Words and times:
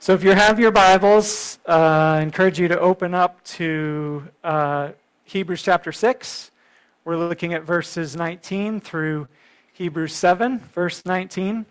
So 0.00 0.14
if 0.14 0.22
you 0.22 0.30
have 0.30 0.60
your 0.60 0.70
Bibles, 0.70 1.58
uh, 1.68 1.72
I 1.72 2.20
encourage 2.20 2.60
you 2.60 2.68
to 2.68 2.78
open 2.78 3.14
up 3.14 3.42
to 3.44 4.28
uh, 4.44 4.90
Hebrews 5.24 5.60
chapter 5.60 5.90
6. 5.90 6.52
We're 7.04 7.16
looking 7.16 7.52
at 7.52 7.64
verses 7.64 8.14
19 8.14 8.80
through 8.80 9.26
Hebrews 9.72 10.14
7, 10.14 10.60
verse 10.72 11.04
19. 11.04 11.66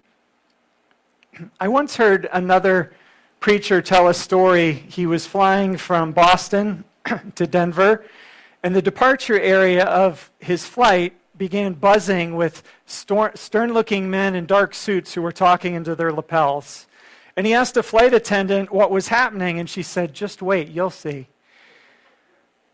I 1.62 1.70
once 1.70 1.96
heard 1.96 2.28
another 2.34 2.92
preacher 3.40 3.82
tell 3.82 4.10
a 4.10 4.14
story. 4.14 4.74
He 4.74 5.06
was 5.06 5.26
flying 5.26 5.78
from 5.78 6.12
Boston 6.12 6.84
to 7.36 7.48
Denver, 7.48 8.04
and 8.62 8.76
the 8.76 8.82
departure 8.82 9.40
area 9.40 9.86
of 9.86 10.30
his 10.40 10.66
flight 10.66 11.14
began 11.38 11.74
buzzing 11.74 12.36
with 12.36 12.62
stern 12.86 13.74
looking 13.74 14.10
men 14.10 14.36
in 14.36 14.46
dark 14.46 14.74
suits 14.74 15.14
who 15.14 15.22
were 15.22 15.32
talking 15.32 15.76
into 15.76 15.96
their 15.96 16.12
lapels. 16.12 16.88
And 17.38 17.46
he 17.46 17.54
asked 17.54 17.78
a 17.78 17.84
flight 17.84 18.16
attendant 18.16 18.72
what 18.72 18.90
was 18.90 19.10
happening, 19.10 19.60
and 19.60 19.70
she 19.70 19.84
said, 19.84 20.16
Just 20.16 20.42
wait, 20.42 20.70
you'll 20.70 20.90
see. 20.90 21.28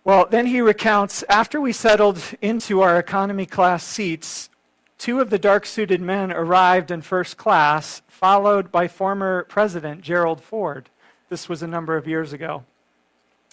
Well, 0.06 0.26
then 0.30 0.48
he 0.48 0.62
recounts 0.62 1.24
after 1.28 1.60
we 1.60 1.74
settled 1.74 2.22
into 2.42 2.80
our 2.82 2.98
economy 2.98 3.46
class 3.46 3.84
seats, 3.84 4.50
two 4.98 5.20
of 5.20 5.30
the 5.30 5.38
dark 5.38 5.66
suited 5.66 6.02
men 6.02 6.32
arrived 6.32 6.92
in 6.92 7.02
first 7.02 7.36
class, 7.36 8.02
followed 8.08 8.72
by 8.72 8.88
former 8.88 9.44
President 9.44 10.02
Gerald 10.02 10.42
Ford. 10.42 10.90
This 11.28 11.50
was 11.50 11.62
a 11.62 11.68
number 11.68 11.98
of 11.98 12.08
years 12.08 12.32
ago. 12.32 12.64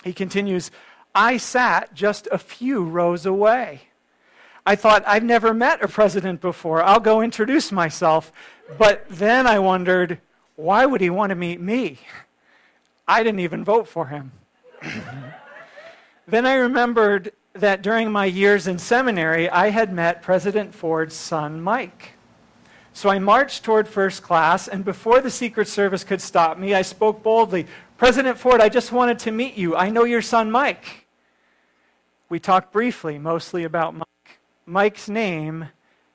He 0.04 0.12
continues, 0.12 0.70
I 1.12 1.38
sat 1.38 1.92
just 1.92 2.28
a 2.30 2.38
few 2.38 2.84
rows 2.84 3.26
away. 3.26 3.82
I 4.64 4.76
thought, 4.76 5.02
I've 5.06 5.24
never 5.24 5.52
met 5.52 5.82
a 5.82 5.88
president 5.88 6.40
before. 6.40 6.84
I'll 6.84 7.00
go 7.00 7.20
introduce 7.20 7.72
myself. 7.72 8.32
But 8.78 9.04
then 9.08 9.46
I 9.46 9.58
wondered, 9.58 10.20
why 10.60 10.86
would 10.86 11.00
he 11.00 11.10
want 11.10 11.30
to 11.30 11.36
meet 11.36 11.60
me? 11.60 11.98
I 13.08 13.22
didn't 13.22 13.40
even 13.40 13.64
vote 13.64 13.88
for 13.88 14.06
him. 14.06 14.32
then 16.26 16.46
I 16.46 16.54
remembered 16.54 17.32
that 17.54 17.82
during 17.82 18.12
my 18.12 18.26
years 18.26 18.66
in 18.66 18.78
seminary, 18.78 19.48
I 19.48 19.70
had 19.70 19.92
met 19.92 20.22
President 20.22 20.74
Ford's 20.74 21.14
son, 21.14 21.60
Mike. 21.60 22.12
So 22.92 23.08
I 23.08 23.18
marched 23.18 23.64
toward 23.64 23.88
first 23.88 24.22
class, 24.22 24.68
and 24.68 24.84
before 24.84 25.20
the 25.20 25.30
Secret 25.30 25.68
Service 25.68 26.04
could 26.04 26.20
stop 26.20 26.58
me, 26.58 26.74
I 26.74 26.82
spoke 26.82 27.22
boldly 27.22 27.66
President 28.00 28.38
Ford, 28.38 28.62
I 28.62 28.70
just 28.70 28.92
wanted 28.92 29.18
to 29.20 29.30
meet 29.30 29.58
you. 29.58 29.76
I 29.76 29.90
know 29.90 30.04
your 30.04 30.22
son, 30.22 30.50
Mike. 30.50 31.06
We 32.30 32.40
talked 32.40 32.72
briefly, 32.72 33.18
mostly 33.18 33.64
about 33.64 33.94
Mike. 33.94 34.38
Mike's 34.64 35.06
name 35.06 35.68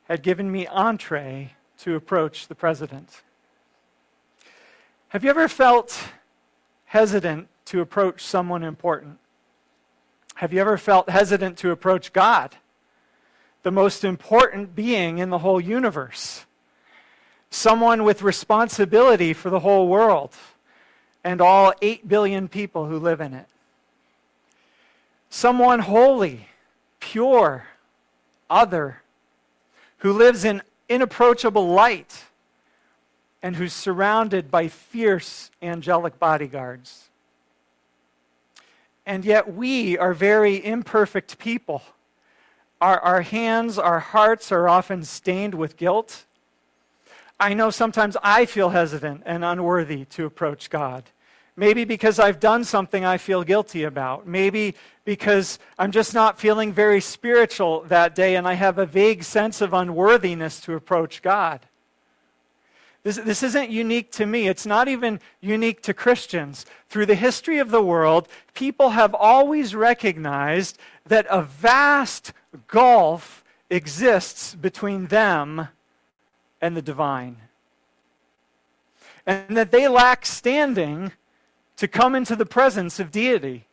had 0.05 0.23
given 0.23 0.51
me 0.51 0.65
entree 0.65 1.53
to 1.79 1.95
approach 1.95 2.47
the 2.47 2.55
president. 2.55 3.21
Have 5.15 5.23
you 5.23 5.29
ever 5.29 5.47
felt 5.47 5.97
hesitant 6.83 7.47
to 7.67 7.79
approach 7.79 8.21
someone 8.21 8.65
important? 8.65 9.17
Have 10.33 10.51
you 10.51 10.59
ever 10.59 10.77
felt 10.77 11.07
hesitant 11.07 11.57
to 11.59 11.71
approach 11.71 12.11
God, 12.11 12.57
the 13.63 13.71
most 13.71 14.03
important 14.03 14.75
being 14.75 15.19
in 15.19 15.29
the 15.29 15.37
whole 15.37 15.61
universe? 15.61 16.45
Someone 17.49 18.03
with 18.03 18.23
responsibility 18.23 19.31
for 19.31 19.49
the 19.49 19.61
whole 19.61 19.87
world 19.87 20.33
and 21.23 21.39
all 21.39 21.73
8 21.81 22.09
billion 22.09 22.49
people 22.49 22.87
who 22.87 22.99
live 22.99 23.21
in 23.21 23.33
it. 23.33 23.47
Someone 25.29 25.79
holy, 25.79 26.49
pure, 26.99 27.67
other, 28.49 29.01
who 29.99 30.11
lives 30.11 30.43
in 30.43 30.61
inapproachable 30.89 31.69
light 31.69 32.25
and 33.45 33.57
who's 33.57 33.73
surrounded 33.73 34.49
by 34.49 34.67
fierce 34.67 35.51
angelic 35.61 36.17
bodyguards. 36.17 37.09
And 39.05 39.23
yet, 39.23 39.53
we 39.53 39.99
are 39.99 40.15
very 40.15 40.65
imperfect 40.65 41.37
people. 41.37 41.83
Our, 42.81 42.99
our 43.01 43.21
hands, 43.21 43.77
our 43.77 43.99
hearts 43.99 44.51
are 44.51 44.67
often 44.67 45.03
stained 45.03 45.53
with 45.53 45.77
guilt. 45.77 46.25
I 47.39 47.53
know 47.53 47.69
sometimes 47.69 48.17
I 48.23 48.47
feel 48.47 48.69
hesitant 48.69 49.21
and 49.27 49.45
unworthy 49.45 50.05
to 50.05 50.25
approach 50.25 50.71
God. 50.71 51.03
Maybe 51.55 51.85
because 51.85 52.17
I've 52.17 52.39
done 52.39 52.63
something 52.63 53.05
I 53.05 53.19
feel 53.19 53.43
guilty 53.43 53.83
about. 53.83 54.25
Maybe 54.25 54.73
because 55.03 55.59
I'm 55.77 55.91
just 55.91 56.15
not 56.15 56.39
feeling 56.39 56.73
very 56.73 56.99
spiritual 56.99 57.81
that 57.89 58.15
day 58.15 58.37
and 58.37 58.47
I 58.47 58.53
have 58.53 58.79
a 58.79 58.87
vague 58.87 59.23
sense 59.23 59.61
of 59.61 59.71
unworthiness 59.71 60.59
to 60.61 60.73
approach 60.73 61.21
God. 61.21 61.59
This, 63.05 63.17
this 63.17 63.43
isn't 63.43 63.69
unique 63.69 64.11
to 64.13 64.25
me. 64.25 64.47
It's 64.47 64.65
not 64.65 64.87
even 64.87 65.19
unique 65.39 65.83
to 65.83 65.93
Christians. 65.93 66.65
Through 66.89 67.05
the 67.05 67.13
history 67.13 67.59
of 67.59 67.69
the 67.69 67.83
world, 67.83 68.27
people 68.55 68.89
have 68.89 69.13
always 69.13 69.75
recognized 69.75 70.79
that 71.05 71.27
a 71.29 71.43
vast 71.43 72.33
gulf 72.65 73.43
exists 73.69 74.55
between 74.55 75.05
them 75.05 75.67
and 76.59 76.75
the 76.75 76.81
divine. 76.81 77.37
And 79.27 79.55
that 79.55 79.69
they 79.69 79.87
lack 79.87 80.25
standing 80.25 81.11
to 81.77 81.87
come 81.87 82.15
into 82.15 82.35
the 82.35 82.45
presence 82.45 82.99
of 82.99 83.11
deity. 83.11 83.67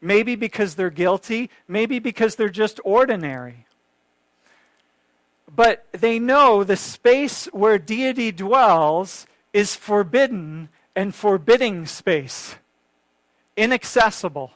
Maybe 0.00 0.34
because 0.34 0.74
they're 0.74 0.90
guilty, 0.90 1.50
maybe 1.68 2.00
because 2.00 2.34
they're 2.34 2.48
just 2.48 2.80
ordinary 2.82 3.66
but 5.54 5.86
they 5.92 6.18
know 6.18 6.64
the 6.64 6.76
space 6.76 7.46
where 7.46 7.78
deity 7.78 8.32
dwells 8.32 9.26
is 9.52 9.74
forbidden 9.74 10.70
and 10.96 11.14
forbidding 11.14 11.86
space, 11.86 12.56
inaccessible 13.56 14.52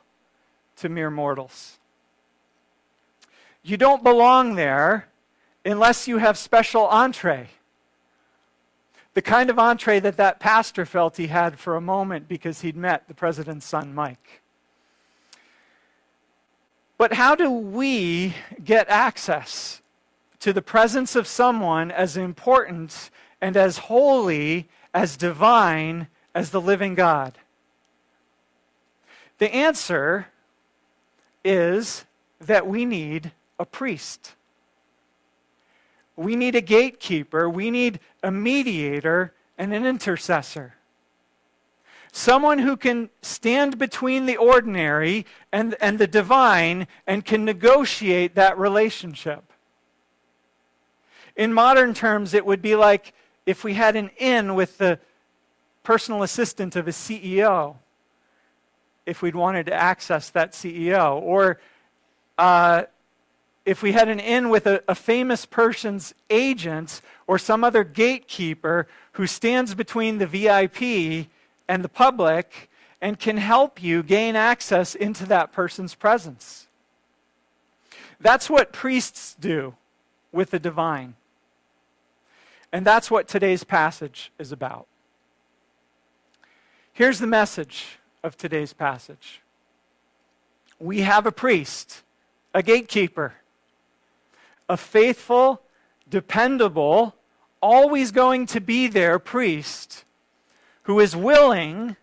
to 0.77 0.89
mere 0.89 1.11
mortals. 1.11 1.79
You 3.63 3.77
don't 3.77 4.03
belong 4.03 4.55
there 4.55 5.09
unless 5.65 6.09
you 6.09 6.19
have 6.19 6.39
special 6.39 6.87
entree. 6.87 7.49
The 9.15 9.23
kind 9.23 9.51
of 9.51 9.59
entree 9.59 9.99
that 10.01 10.19
that 10.19 10.41
pastor 10.41 10.87
felt 10.87 11.17
he 11.17 11.27
had 11.27 11.59
for 11.59 11.75
a 11.75 11.81
moment 11.81 12.29
because 12.29 12.61
he'd 12.61 12.77
met 12.77 13.09
the 13.09 13.15
president's 13.15 13.67
son, 13.67 13.95
Mike. 13.95 14.43
But 16.99 17.15
how 17.15 17.35
do 17.35 17.51
we 17.51 18.35
get 18.63 18.89
access 18.89 19.83
to 20.47 20.53
the 20.53 20.63
presence 20.63 21.17
of 21.17 21.27
someone 21.27 21.91
as 21.91 22.17
important 22.17 23.11
and 23.41 23.57
as 23.57 23.79
holy, 23.79 24.69
as 24.95 25.17
divine 25.17 26.07
as 26.37 26.51
the 26.51 26.61
living 26.61 26.95
God? 26.95 27.37
The 29.39 29.53
answer 29.53 30.29
is 31.45 32.05
that 32.41 32.65
we 32.65 32.85
need 32.85 33.33
a 33.59 33.67
priest. 33.67 34.37
We 36.15 36.37
need 36.37 36.55
a 36.55 36.61
gatekeeper. 36.61 37.51
We 37.51 37.73
need 37.73 37.99
a 38.23 38.31
mediator 38.31 39.35
and 39.59 39.75
an 39.75 39.85
intercessor. 39.85 40.75
Someone 42.13 42.61
who 42.61 42.77
can 42.77 43.11
stand 43.21 43.79
between 43.79 44.27
the 44.27 44.37
ordinary 44.37 45.27
and, 45.51 45.75
and 45.81 45.99
the 45.99 46.07
divine 46.07 46.87
and 47.05 47.25
can 47.25 47.45
negotiate 47.45 48.37
that 48.37 48.57
relationship. 48.57 49.43
In 51.37 51.53
modern 51.53 51.93
terms, 51.95 52.35
it 52.35 52.47
would 52.47 52.63
be 52.63 52.77
like 52.77 53.13
if 53.45 53.63
we 53.63 53.75
had 53.75 53.95
an 53.97 54.11
in 54.19 54.55
with 54.55 54.79
the 54.79 54.99
personal 55.83 56.23
assistant 56.23 56.75
of 56.77 56.89
a 56.89 56.91
CEO, 56.91 57.77
if 59.05 59.23
we'd 59.23 59.37
wanted 59.37 59.67
to 59.67 59.75
access 59.75 60.31
that 60.31 60.53
CEO, 60.53 61.21
or 61.21 61.61
uh, 62.39 62.85
if 63.65 63.83
we 63.83 63.93
had 63.93 64.09
an 64.09 64.21
in 64.21 64.49
with 64.49 64.67
a, 64.67 64.83
a 64.89 64.95
famous 64.95 65.45
person's 65.45 66.15
agent 66.31 67.03
or 67.27 67.39
some 67.39 67.65
other 67.65 67.85
gatekeeper 67.85 68.89
who 69.13 69.27
stands 69.27 69.75
between 69.75 70.19
the 70.19 70.27
VIP 70.27 71.29
and 71.69 71.85
the 71.85 71.89
public 71.89 72.71
and 73.01 73.19
can 73.19 73.37
help 73.37 73.83
you 73.83 74.03
gain 74.03 74.37
access 74.37 74.95
into 74.95 75.27
that 75.27 75.53
person's 75.53 75.95
presence. 75.95 76.67
That's 78.21 78.49
what 78.49 78.73
priests 78.73 79.37
do 79.39 79.75
with 80.33 80.51
the 80.51 80.59
divine. 80.59 81.15
And 82.77 82.87
that's 82.87 83.11
what 83.11 83.27
today's 83.27 83.65
passage 83.65 84.31
is 84.39 84.53
about. 84.53 84.87
Here's 86.93 87.21
the 87.21 87.27
message 87.27 87.99
of 88.23 88.37
today's 88.37 88.75
passage 88.75 89.41
we 90.79 91.01
have 91.01 91.25
a 91.25 91.33
priest, 91.33 92.03
a 92.53 92.63
gatekeeper, 92.63 93.33
a 94.69 94.77
faithful, 94.77 95.63
dependable, 96.11 97.15
always 97.63 98.13
going 98.13 98.45
to 98.45 98.61
be 98.61 98.89
there 98.89 99.19
priest 99.19 100.05
who 100.83 101.01
is 101.01 101.17
willing 101.17 101.97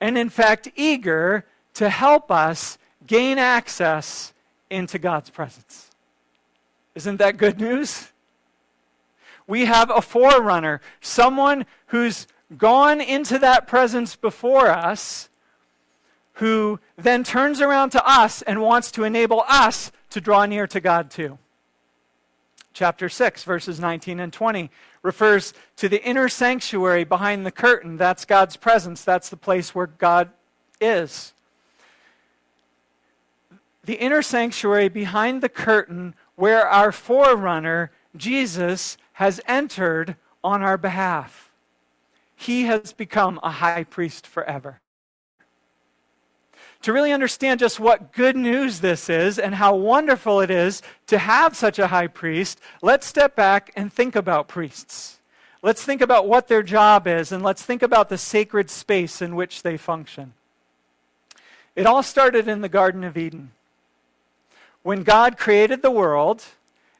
and, 0.00 0.16
in 0.16 0.28
fact, 0.28 0.70
eager 0.76 1.46
to 1.74 1.88
help 1.88 2.30
us 2.30 2.78
gain 3.08 3.38
access 3.38 4.32
into 4.70 5.00
God's 5.00 5.30
presence. 5.30 5.90
Isn't 6.94 7.16
that 7.16 7.38
good 7.38 7.60
news? 7.60 8.12
We 9.46 9.64
have 9.66 9.90
a 9.90 10.02
forerunner, 10.02 10.80
someone 11.00 11.66
who's 11.86 12.26
gone 12.56 13.00
into 13.00 13.38
that 13.38 13.66
presence 13.66 14.16
before 14.16 14.68
us, 14.68 15.28
who 16.34 16.80
then 16.96 17.24
turns 17.24 17.60
around 17.60 17.90
to 17.90 18.06
us 18.08 18.42
and 18.42 18.62
wants 18.62 18.90
to 18.92 19.04
enable 19.04 19.42
us 19.48 19.92
to 20.10 20.20
draw 20.20 20.46
near 20.46 20.66
to 20.66 20.80
God 20.80 21.10
too. 21.10 21.38
Chapter 22.72 23.08
6, 23.08 23.44
verses 23.44 23.78
19 23.80 24.18
and 24.18 24.32
20 24.32 24.70
refers 25.02 25.52
to 25.76 25.88
the 25.88 26.02
inner 26.02 26.28
sanctuary 26.28 27.04
behind 27.04 27.44
the 27.44 27.50
curtain. 27.50 27.98
That's 27.98 28.24
God's 28.24 28.56
presence, 28.56 29.04
that's 29.04 29.28
the 29.28 29.36
place 29.36 29.74
where 29.74 29.88
God 29.88 30.30
is. 30.80 31.34
The 33.84 33.94
inner 33.94 34.22
sanctuary 34.22 34.88
behind 34.88 35.42
the 35.42 35.48
curtain 35.48 36.14
where 36.36 36.66
our 36.66 36.92
forerunner, 36.92 37.90
Jesus, 38.16 38.96
has 39.14 39.40
entered 39.46 40.16
on 40.42 40.62
our 40.62 40.76
behalf. 40.76 41.50
He 42.34 42.64
has 42.64 42.92
become 42.92 43.38
a 43.42 43.50
high 43.50 43.84
priest 43.84 44.26
forever. 44.26 44.80
To 46.82 46.92
really 46.92 47.12
understand 47.12 47.60
just 47.60 47.78
what 47.78 48.12
good 48.12 48.36
news 48.36 48.80
this 48.80 49.08
is 49.08 49.38
and 49.38 49.54
how 49.54 49.76
wonderful 49.76 50.40
it 50.40 50.50
is 50.50 50.82
to 51.06 51.18
have 51.18 51.56
such 51.56 51.78
a 51.78 51.86
high 51.86 52.08
priest, 52.08 52.60
let's 52.82 53.06
step 53.06 53.36
back 53.36 53.70
and 53.76 53.92
think 53.92 54.16
about 54.16 54.48
priests. 54.48 55.20
Let's 55.62 55.84
think 55.84 56.00
about 56.00 56.26
what 56.26 56.48
their 56.48 56.64
job 56.64 57.06
is 57.06 57.30
and 57.30 57.44
let's 57.44 57.62
think 57.62 57.82
about 57.82 58.08
the 58.08 58.18
sacred 58.18 58.68
space 58.68 59.22
in 59.22 59.36
which 59.36 59.62
they 59.62 59.76
function. 59.76 60.34
It 61.76 61.86
all 61.86 62.02
started 62.02 62.48
in 62.48 62.62
the 62.62 62.68
Garden 62.68 63.04
of 63.04 63.16
Eden. 63.16 63.52
When 64.82 65.04
God 65.04 65.38
created 65.38 65.82
the 65.82 65.90
world 65.92 66.44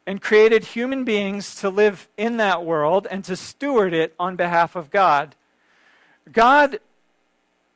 and 0.07 0.21
created 0.21 0.65
human 0.65 1.05
beings 1.05 1.55
to 1.57 1.71
live 1.71 2.09
in 2.17 2.37
that 2.39 2.65
world 2.65 3.07
and 3.11 3.25
to 3.25 3.37
steward 3.37 3.95
it 3.95 4.15
on 4.19 4.37
behalf 4.37 4.75
of 4.75 4.91
God, 4.91 5.35
God 6.31 6.81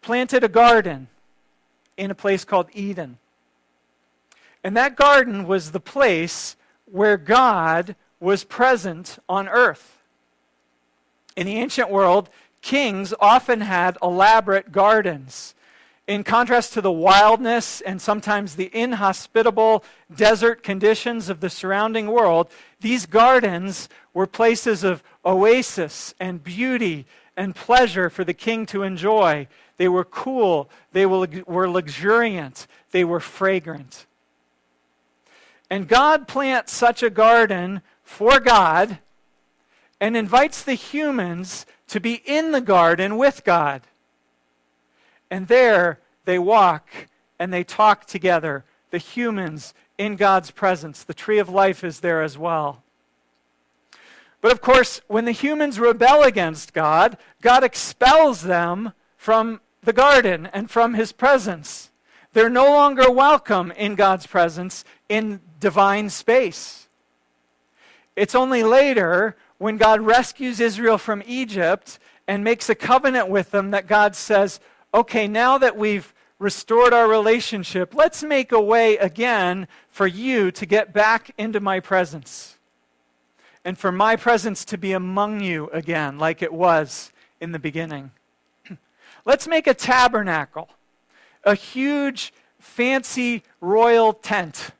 planted 0.02 0.44
a 0.44 0.49
garden 0.49 1.08
in 1.96 2.11
a 2.11 2.14
place 2.14 2.44
called 2.44 2.69
Eden. 2.73 3.19
And 4.62 4.76
that 4.76 4.96
garden 4.96 5.46
was 5.46 5.70
the 5.70 5.81
place 5.81 6.56
where 6.87 7.17
God 7.17 7.94
was 8.20 8.44
present 8.44 9.19
on 9.29 9.49
earth. 9.49 9.99
In 11.37 11.46
the 11.46 11.56
ancient 11.56 11.90
world, 11.90 12.31
kings 12.62 13.12
often 13.20 13.61
had 13.61 13.99
elaborate 14.02 14.72
gardens. 14.72 15.55
In 16.06 16.23
contrast 16.23 16.73
to 16.75 16.81
the 16.81 16.93
wildness 16.93 17.81
and 17.81 18.00
sometimes 18.00 18.55
the 18.55 18.70
inhospitable 18.73 19.82
desert 20.14 20.62
conditions 20.62 21.29
of 21.29 21.41
the 21.41 21.50
surrounding 21.50 22.06
world, 22.06 22.49
these 22.81 23.06
gardens 23.06 23.88
were 24.14 24.29
places 24.29 24.85
of 24.85 25.03
oasis 25.25 26.14
and 26.20 26.44
beauty 26.44 27.06
and 27.37 27.56
pleasure 27.56 28.08
for 28.08 28.23
the 28.23 28.35
king 28.35 28.67
to 28.67 28.85
enjoy. 28.85 29.49
They 29.79 29.88
were 29.88 30.05
cool, 30.05 30.70
they 30.93 31.06
were 31.06 31.69
luxuriant, 31.69 32.69
they 32.93 33.05
were 33.05 33.20
fragrant. 33.20 34.06
And 35.69 35.88
God 35.88 36.29
plants 36.29 36.73
such 36.73 37.03
a 37.03 37.11
garden 37.11 37.82
for 38.05 38.38
God 38.38 38.99
and 40.00 40.17
invites 40.17 40.62
the 40.62 40.75
humans 40.75 41.67
to 41.88 41.99
be 41.99 42.23
in 42.25 42.53
the 42.53 42.61
garden 42.61 43.17
with 43.17 43.43
God. 43.43 43.82
And 45.31 45.49
there 45.49 46.00
they 46.25 46.38
walk 46.38 46.88
and 47.38 47.52
they 47.52 47.64
talk 47.64 48.06
together, 48.06 48.64
the 48.90 48.99
humans 48.99 49.75
in 49.99 50.17
God's 50.17 50.50
presence. 50.50 51.05
The 51.05 51.14
tree 51.14 51.38
of 51.38 51.49
life 51.49 51.84
is 51.84 52.00
there 52.00 52.23
as 52.23 52.38
well. 52.38 52.82
But 54.40 54.52
of 54.52 54.61
course, 54.61 55.00
when 55.08 55.25
the 55.25 55.32
humans 55.32 55.81
rebel 55.81 56.23
against 56.23 56.73
God, 56.73 57.19
God 57.43 57.64
expels 57.64 58.43
them 58.43 58.93
from 59.17 59.61
the 59.82 59.93
garden 59.93 60.46
and 60.52 60.70
from 60.70 60.94
his 60.94 61.12
presence. 61.12 61.90
They're 62.32 62.50
no 62.50 62.67
longer 62.67 63.11
welcome 63.11 63.72
in 63.72 63.94
God's 63.94 64.26
presence 64.26 64.84
in 65.08 65.40
divine 65.58 66.11
space. 66.11 66.87
It's 68.14 68.34
only 68.34 68.62
later 68.62 69.37
when 69.58 69.79
God 69.79 70.00
rescues 70.00 70.61
Israel 70.61 70.99
from 70.99 71.22
Egypt 71.26 71.99
and 72.29 72.44
makes 72.44 72.69
a 72.69 72.75
covenant 72.75 73.29
with 73.29 73.50
them 73.52 73.70
that 73.70 73.87
God 73.87 74.14
says, 74.14 74.61
okay, 74.96 75.28
now 75.28 75.58
that 75.58 75.76
we've 75.76 76.14
restored 76.38 76.94
our 76.94 77.06
relationship, 77.06 77.94
let's 77.94 78.22
make 78.22 78.50
a 78.50 78.60
way 78.60 78.96
again 78.96 79.69
for 79.90 80.06
you 80.06 80.50
to 80.50 80.64
get 80.64 80.93
back 80.93 81.31
into 81.37 81.60
my 81.60 81.78
presence 81.81 82.56
and 83.64 83.76
for 83.76 83.93
my 83.93 84.16
presence 84.16 84.64
to 84.64 84.78
be 84.78 84.93
among 84.93 85.40
you 85.40 85.69
again, 85.70 86.19
like 86.19 86.40
it 86.40 86.52
was 86.52 87.12
in 87.40 87.52
the 87.52 87.58
beginning. 87.58 88.10
Let's 89.25 89.46
make 89.46 89.66
a 89.66 89.75
tabernacle, 89.75 90.69
a 91.44 91.54
huge, 91.54 92.32
fancy 92.58 93.43
royal 93.60 94.12
tent. 94.12 94.70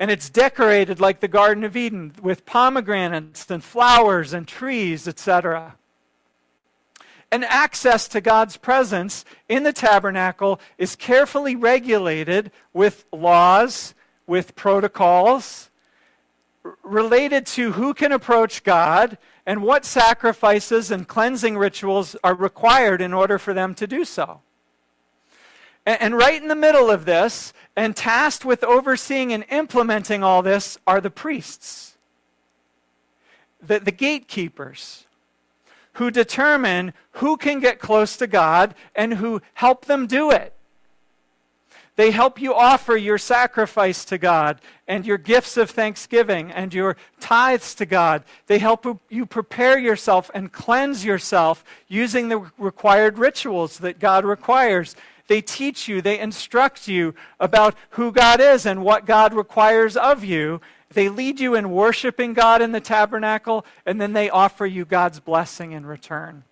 And 0.00 0.10
it's 0.10 0.30
decorated 0.30 1.00
like 1.00 1.20
the 1.20 1.28
Garden 1.28 1.64
of 1.64 1.76
Eden 1.76 2.14
with 2.22 2.46
pomegranates 2.46 3.50
and 3.50 3.62
flowers 3.62 4.32
and 4.32 4.48
trees, 4.48 5.06
etc. 5.06 5.76
And 7.30 7.44
access 7.44 8.08
to 8.08 8.20
God's 8.20 8.56
presence 8.56 9.24
in 9.48 9.62
the 9.62 9.72
tabernacle 9.72 10.60
is 10.78 10.96
carefully 10.96 11.54
regulated 11.56 12.50
with 12.72 13.04
laws, 13.12 13.94
with 14.26 14.56
protocols, 14.56 15.68
related 16.82 17.46
to 17.46 17.72
who 17.72 17.92
can 17.94 18.12
approach 18.12 18.64
God 18.64 19.18
and 19.46 19.62
what 19.62 19.84
sacrifices 19.84 20.90
and 20.90 21.08
cleansing 21.08 21.56
rituals 21.56 22.16
are 22.22 22.34
required 22.34 23.00
in 23.00 23.14
order 23.14 23.38
for 23.38 23.54
them 23.54 23.74
to 23.74 23.86
do 23.86 24.04
so. 24.04 24.40
And, 25.86 26.14
right 26.14 26.40
in 26.40 26.48
the 26.48 26.54
middle 26.54 26.90
of 26.90 27.06
this, 27.06 27.54
and 27.74 27.96
tasked 27.96 28.44
with 28.44 28.62
overseeing 28.62 29.32
and 29.32 29.46
implementing 29.50 30.22
all 30.22 30.42
this, 30.42 30.76
are 30.86 31.00
the 31.00 31.08
priests, 31.08 31.96
the, 33.62 33.80
the 33.80 33.90
gatekeepers, 33.90 35.06
who 35.98 36.12
determine 36.12 36.92
who 37.12 37.36
can 37.36 37.58
get 37.58 37.80
close 37.80 38.16
to 38.16 38.26
God 38.28 38.72
and 38.94 39.14
who 39.14 39.42
help 39.54 39.86
them 39.86 40.06
do 40.06 40.30
it. 40.30 40.54
They 41.96 42.12
help 42.12 42.40
you 42.40 42.54
offer 42.54 42.96
your 42.96 43.18
sacrifice 43.18 44.04
to 44.04 44.16
God 44.16 44.60
and 44.86 45.04
your 45.04 45.18
gifts 45.18 45.56
of 45.56 45.70
thanksgiving 45.70 46.52
and 46.52 46.72
your 46.72 46.96
tithes 47.18 47.74
to 47.74 47.86
God. 47.86 48.22
They 48.46 48.58
help 48.58 48.86
you 49.08 49.26
prepare 49.26 49.76
yourself 49.76 50.30
and 50.32 50.52
cleanse 50.52 51.04
yourself 51.04 51.64
using 51.88 52.28
the 52.28 52.48
required 52.56 53.18
rituals 53.18 53.78
that 53.78 53.98
God 53.98 54.24
requires. 54.24 54.94
They 55.26 55.40
teach 55.40 55.88
you, 55.88 56.00
they 56.00 56.20
instruct 56.20 56.86
you 56.86 57.16
about 57.40 57.74
who 57.90 58.12
God 58.12 58.40
is 58.40 58.66
and 58.66 58.84
what 58.84 59.04
God 59.04 59.34
requires 59.34 59.96
of 59.96 60.22
you. 60.22 60.60
They 60.90 61.08
lead 61.08 61.38
you 61.38 61.54
in 61.54 61.70
worshiping 61.70 62.32
God 62.32 62.62
in 62.62 62.72
the 62.72 62.80
tabernacle, 62.80 63.66
and 63.84 64.00
then 64.00 64.14
they 64.14 64.30
offer 64.30 64.66
you 64.66 64.84
God's 64.84 65.20
blessing 65.20 65.72
in 65.72 65.84
return. 65.84 66.44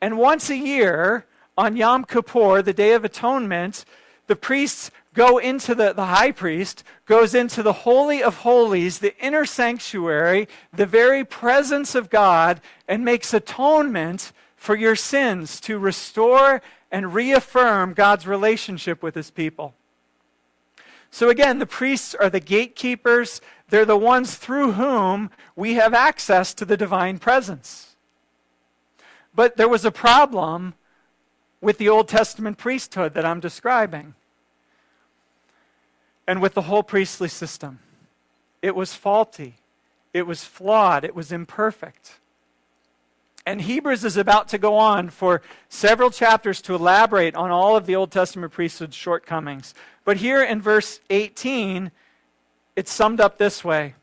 And 0.00 0.18
once 0.18 0.50
a 0.50 0.56
year, 0.56 1.26
on 1.58 1.76
Yom 1.76 2.04
Kippur, 2.04 2.62
the 2.62 2.72
Day 2.72 2.92
of 2.92 3.04
Atonement, 3.04 3.84
the 4.26 4.36
priests 4.36 4.90
go 5.14 5.38
into 5.38 5.74
the, 5.74 5.92
the 5.94 6.06
high 6.06 6.30
priest 6.30 6.84
goes 7.06 7.34
into 7.34 7.62
the 7.62 7.72
Holy 7.72 8.22
of 8.22 8.38
Holies, 8.38 8.98
the 8.98 9.16
inner 9.24 9.46
sanctuary, 9.46 10.46
the 10.72 10.86
very 10.86 11.24
presence 11.24 11.94
of 11.94 12.10
God, 12.10 12.60
and 12.86 13.04
makes 13.04 13.32
atonement 13.32 14.32
for 14.56 14.76
your 14.76 14.96
sins 14.96 15.60
to 15.60 15.78
restore 15.78 16.60
and 16.90 17.14
reaffirm 17.14 17.94
God's 17.94 18.26
relationship 18.26 19.02
with 19.02 19.14
his 19.14 19.30
people. 19.30 19.74
So 21.16 21.30
again, 21.30 21.60
the 21.60 21.64
priests 21.64 22.14
are 22.14 22.28
the 22.28 22.40
gatekeepers. 22.40 23.40
They're 23.70 23.86
the 23.86 23.96
ones 23.96 24.34
through 24.34 24.72
whom 24.72 25.30
we 25.56 25.72
have 25.72 25.94
access 25.94 26.52
to 26.52 26.66
the 26.66 26.76
divine 26.76 27.18
presence. 27.18 27.96
But 29.34 29.56
there 29.56 29.66
was 29.66 29.86
a 29.86 29.90
problem 29.90 30.74
with 31.62 31.78
the 31.78 31.88
Old 31.88 32.06
Testament 32.06 32.58
priesthood 32.58 33.14
that 33.14 33.24
I'm 33.24 33.40
describing 33.40 34.12
and 36.26 36.42
with 36.42 36.52
the 36.52 36.68
whole 36.68 36.82
priestly 36.82 37.28
system. 37.28 37.78
It 38.60 38.76
was 38.76 38.92
faulty, 38.92 39.54
it 40.12 40.26
was 40.26 40.44
flawed, 40.44 41.02
it 41.02 41.14
was 41.14 41.32
imperfect. 41.32 42.20
And 43.46 43.62
Hebrews 43.62 44.04
is 44.04 44.16
about 44.16 44.48
to 44.48 44.58
go 44.58 44.76
on 44.76 45.08
for 45.08 45.40
several 45.68 46.10
chapters 46.10 46.60
to 46.62 46.74
elaborate 46.74 47.36
on 47.36 47.52
all 47.52 47.76
of 47.76 47.86
the 47.86 47.94
Old 47.94 48.10
Testament 48.10 48.52
priesthood's 48.52 48.96
shortcomings. 48.96 49.72
But 50.04 50.16
here 50.16 50.42
in 50.42 50.60
verse 50.60 50.98
18, 51.10 51.92
it's 52.74 52.92
summed 52.92 53.20
up 53.20 53.38
this 53.38 53.64
way 53.64 53.94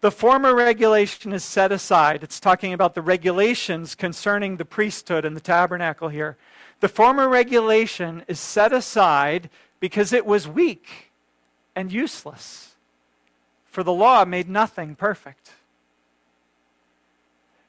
the 0.00 0.10
former 0.10 0.54
regulation 0.54 1.32
is 1.32 1.42
set 1.42 1.72
aside. 1.72 2.22
It's 2.22 2.38
talking 2.38 2.74
about 2.74 2.94
the 2.94 3.00
regulations 3.00 3.94
concerning 3.94 4.58
the 4.58 4.64
priesthood 4.66 5.24
and 5.24 5.34
the 5.34 5.40
tabernacle 5.40 6.08
here. 6.10 6.36
The 6.80 6.90
former 6.90 7.26
regulation 7.26 8.22
is 8.28 8.38
set 8.38 8.70
aside 8.70 9.48
because 9.80 10.12
it 10.12 10.26
was 10.26 10.46
weak 10.46 11.10
and 11.74 11.90
useless, 11.90 12.74
for 13.64 13.82
the 13.82 13.94
law 13.94 14.26
made 14.26 14.46
nothing 14.46 14.94
perfect. 14.94 15.52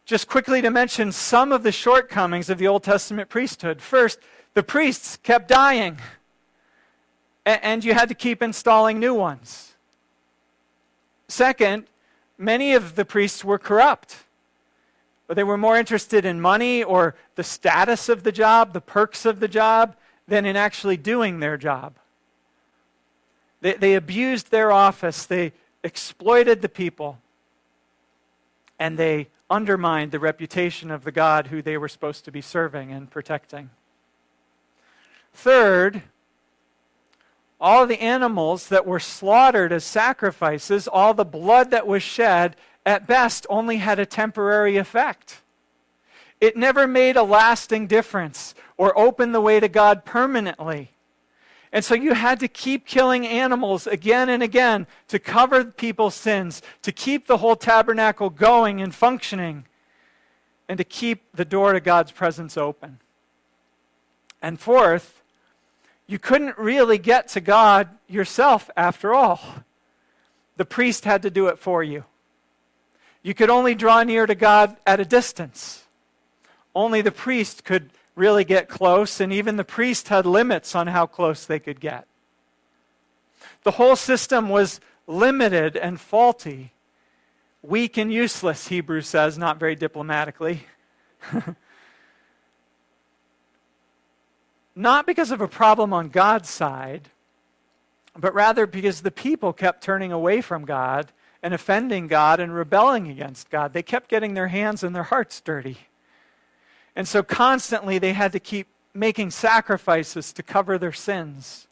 Just 0.06 0.28
quickly 0.28 0.62
to 0.62 0.70
mention 0.70 1.12
some 1.12 1.52
of 1.52 1.64
the 1.64 1.72
shortcomings 1.72 2.50
of 2.50 2.60
the 2.60 2.68
Old 2.68 2.84
Testament 2.84 3.28
priesthood. 3.28 3.82
First, 3.82 4.20
the 4.54 4.64
priests 4.64 5.18
kept 5.18 5.48
dying, 5.48 5.98
and 7.46 7.84
you 7.84 7.94
had 7.94 8.10
to 8.10 8.16
keep 8.16 8.42
installing 8.42 9.00
new 9.00 9.14
ones. 9.14 9.74
Second, 11.28 11.86
many 12.38 12.74
of 12.74 12.96
the 12.96 13.04
priests 13.04 13.44
were 13.44 13.58
corrupt. 13.58 14.18
They 15.28 15.44
were 15.44 15.58
more 15.58 15.78
interested 15.78 16.24
in 16.24 16.40
money 16.40 16.84
or 16.84 17.16
the 17.36 17.44
status 17.44 18.10
of 18.10 18.24
the 18.24 18.32
job, 18.32 18.74
the 18.74 18.82
perks 18.82 19.26
of 19.26 19.40
the 19.40 19.48
job, 19.48 19.96
than 20.28 20.46
in 20.46 20.56
actually 20.56 20.98
doing 20.98 21.40
their 21.40 21.58
job. 21.58 21.94
They, 23.62 23.74
they 23.74 23.96
abused 23.96 24.52
their 24.52 24.72
office, 24.72 25.26
they 25.26 25.54
exploited 25.84 26.62
the 26.62 26.70
people, 26.70 27.18
and 28.78 29.00
they 29.00 29.30
undermined 29.50 30.12
the 30.12 30.20
reputation 30.20 30.90
of 30.92 31.04
the 31.04 31.12
God 31.12 31.48
who 31.48 31.62
they 31.62 31.78
were 31.78 31.88
supposed 31.88 32.26
to 32.26 32.32
be 32.32 32.42
serving 32.42 32.92
and 32.92 33.10
protecting. 33.10 33.70
Third, 35.34 36.04
all 37.60 37.86
the 37.86 38.02
animals 38.02 38.70
that 38.70 38.86
were 38.86 39.00
slaughtered 39.00 39.72
as 39.72 39.84
sacrifices, 39.84 40.88
all 40.88 41.14
the 41.14 41.26
blood 41.26 41.72
that 41.72 41.88
was 41.88 42.04
shed, 42.04 42.56
at 42.86 43.08
best 43.08 43.46
only 43.50 43.78
had 43.78 44.00
a 44.00 44.06
temporary 44.06 44.78
effect. 44.78 45.42
It 46.42 46.58
never 46.58 46.88
made 46.88 47.16
a 47.16 47.24
lasting 47.24 47.88
difference 47.88 48.56
or 48.78 48.98
opened 48.98 49.34
the 49.34 49.42
way 49.42 49.60
to 49.60 49.68
God 49.68 50.06
permanently. 50.06 50.92
And 51.76 51.84
so 51.84 51.94
you 51.94 52.14
had 52.14 52.40
to 52.40 52.48
keep 52.48 52.86
killing 52.86 53.28
animals 53.28 53.86
again 53.86 54.30
and 54.30 54.42
again 54.42 54.88
to 55.10 55.20
cover 55.20 55.66
people's 55.66 56.16
sins, 56.16 56.62
to 56.84 56.94
keep 56.94 57.28
the 57.28 57.36
whole 57.36 57.58
tabernacle 57.58 58.30
going 58.30 58.80
and 58.80 58.96
functioning, 58.96 59.66
and 60.70 60.78
to 60.78 60.86
keep 60.86 61.24
the 61.34 61.44
door 61.44 61.74
to 61.74 61.82
God's 61.82 62.14
presence 62.14 62.56
open. 62.56 63.00
And 64.42 64.58
fourth, 64.58 65.22
you 66.08 66.18
couldn't 66.18 66.58
really 66.58 66.98
get 66.98 67.28
to 67.30 67.42
God 67.42 67.90
yourself 68.08 68.70
after 68.78 69.14
all. 69.14 69.42
The 70.56 70.64
priest 70.64 71.04
had 71.04 71.24
to 71.24 71.30
do 71.30 71.48
it 71.48 71.60
for 71.60 71.84
you. 71.84 72.06
You 73.22 73.34
could 73.34 73.50
only 73.50 73.76
draw 73.76 74.02
near 74.04 74.26
to 74.26 74.36
God 74.36 74.78
at 74.88 75.02
a 75.02 75.06
distance. 75.06 75.84
Only 76.74 77.02
the 77.02 77.12
priest 77.12 77.66
could 77.66 77.90
really 78.16 78.44
get 78.46 78.68
close, 78.70 79.20
and 79.20 79.32
even 79.34 79.58
the 79.58 79.64
priest 79.64 80.08
had 80.08 80.26
limits 80.26 80.74
on 80.74 80.88
how 80.88 81.06
close 81.06 81.46
they 81.46 81.60
could 81.60 81.80
get. 81.80 82.08
The 83.64 83.72
whole 83.72 83.96
system 83.96 84.50
was 84.50 84.80
limited 85.08 85.76
and 85.76 86.00
faulty. 86.00 86.72
Weak 87.62 87.98
and 87.98 88.12
useless, 88.12 88.68
Hebrews 88.68 89.08
says, 89.08 89.38
not 89.38 89.60
very 89.60 89.76
diplomatically. 89.76 90.66
not 94.76 95.06
because 95.06 95.32
of 95.32 95.42
a 95.42 95.48
problem 95.48 95.94
on 95.94 96.10
God's 96.10 96.50
side, 96.50 97.10
but 98.18 98.34
rather 98.34 98.66
because 98.68 99.02
the 99.02 99.12
people 99.12 99.52
kept 99.52 99.84
turning 99.84 100.12
away 100.12 100.42
from 100.42 100.66
God 100.66 101.12
and 101.42 101.54
offending 101.54 102.08
God 102.08 102.40
and 102.40 102.54
rebelling 102.54 103.08
against 103.10 103.50
God. 103.50 103.74
They 103.74 103.84
kept 103.84 104.10
getting 104.10 104.34
their 104.34 104.48
hands 104.48 104.84
and 104.84 104.96
their 104.96 105.04
hearts 105.04 105.42
dirty. 105.42 105.78
And 106.96 107.08
so 107.08 107.24
constantly 107.24 108.00
they 108.00 108.14
had 108.14 108.32
to 108.32 108.40
keep 108.40 108.68
making 108.94 109.32
sacrifices 109.32 110.32
to 110.34 110.44
cover 110.44 110.78
their 110.78 110.94
sins. 110.94 111.68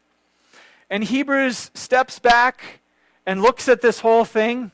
And 0.89 1.03
Hebrews 1.03 1.71
steps 1.73 2.19
back 2.19 2.81
and 3.25 3.41
looks 3.41 3.67
at 3.69 3.81
this 3.81 4.01
whole 4.01 4.25
thing 4.25 4.71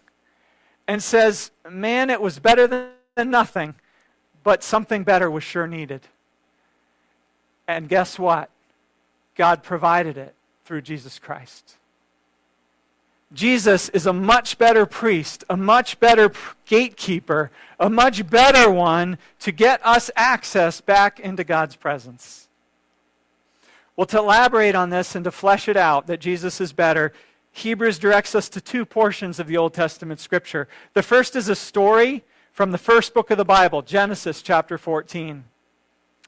and 0.87 1.01
says, 1.03 1.51
Man, 1.69 2.09
it 2.09 2.19
was 2.19 2.39
better 2.39 2.67
than 2.67 3.29
nothing, 3.29 3.75
but 4.43 4.63
something 4.63 5.03
better 5.03 5.29
was 5.29 5.43
sure 5.43 5.67
needed. 5.67 6.01
And 7.67 7.87
guess 7.87 8.17
what? 8.17 8.49
God 9.35 9.61
provided 9.61 10.17
it 10.17 10.33
through 10.65 10.81
Jesus 10.81 11.19
Christ. 11.19 11.75
Jesus 13.31 13.89
is 13.89 14.07
a 14.07 14.13
much 14.13 14.57
better 14.57 14.85
priest, 14.85 15.43
a 15.49 15.57
much 15.57 15.99
better 15.99 16.31
gatekeeper, 16.65 17.51
a 17.79 17.89
much 17.89 18.27
better 18.27 18.71
one 18.71 19.19
to 19.39 19.51
get 19.51 19.85
us 19.85 20.09
access 20.15 20.81
back 20.81 21.19
into 21.19 21.43
God's 21.43 21.75
presence. 21.75 22.47
Well, 23.95 24.07
to 24.07 24.17
elaborate 24.17 24.75
on 24.75 24.89
this 24.89 25.13
and 25.13 25.23
to 25.25 25.31
flesh 25.31 25.67
it 25.67 25.77
out 25.77 26.07
that 26.07 26.21
Jesus 26.21 26.59
is 26.59 26.73
better, 26.73 27.13
Hebrews 27.51 27.99
directs 27.99 28.33
us 28.33 28.49
to 28.49 28.61
two 28.61 28.85
portions 28.85 29.39
of 29.39 29.47
the 29.47 29.57
Old 29.57 29.73
Testament 29.73 30.19
scripture. 30.19 30.67
The 30.93 31.03
first 31.03 31.35
is 31.35 31.49
a 31.49 31.55
story 31.55 32.23
from 32.51 32.71
the 32.71 32.77
first 32.77 33.13
book 33.13 33.29
of 33.29 33.37
the 33.37 33.45
Bible, 33.45 33.81
Genesis 33.81 34.41
chapter 34.41 34.77
14. 34.77 35.43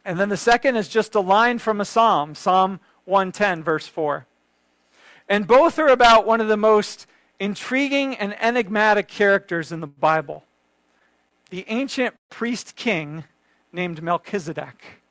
And 0.05 0.19
then 0.19 0.29
the 0.29 0.37
second 0.37 0.75
is 0.75 0.87
just 0.87 1.15
a 1.15 1.19
line 1.19 1.57
from 1.57 1.81
a 1.81 1.85
psalm, 1.85 2.35
Psalm 2.35 2.79
110, 3.05 3.63
verse 3.63 3.87
4. 3.87 4.25
And 5.27 5.47
both 5.47 5.79
are 5.79 5.87
about 5.87 6.25
one 6.25 6.41
of 6.41 6.47
the 6.47 6.57
most 6.57 7.07
intriguing 7.39 8.15
and 8.15 8.35
enigmatic 8.41 9.07
characters 9.07 9.71
in 9.71 9.79
the 9.79 9.87
Bible 9.87 10.43
the 11.51 11.65
ancient 11.67 12.15
priest 12.29 12.77
king 12.77 13.25
named 13.73 14.01
Melchizedek. 14.01 15.01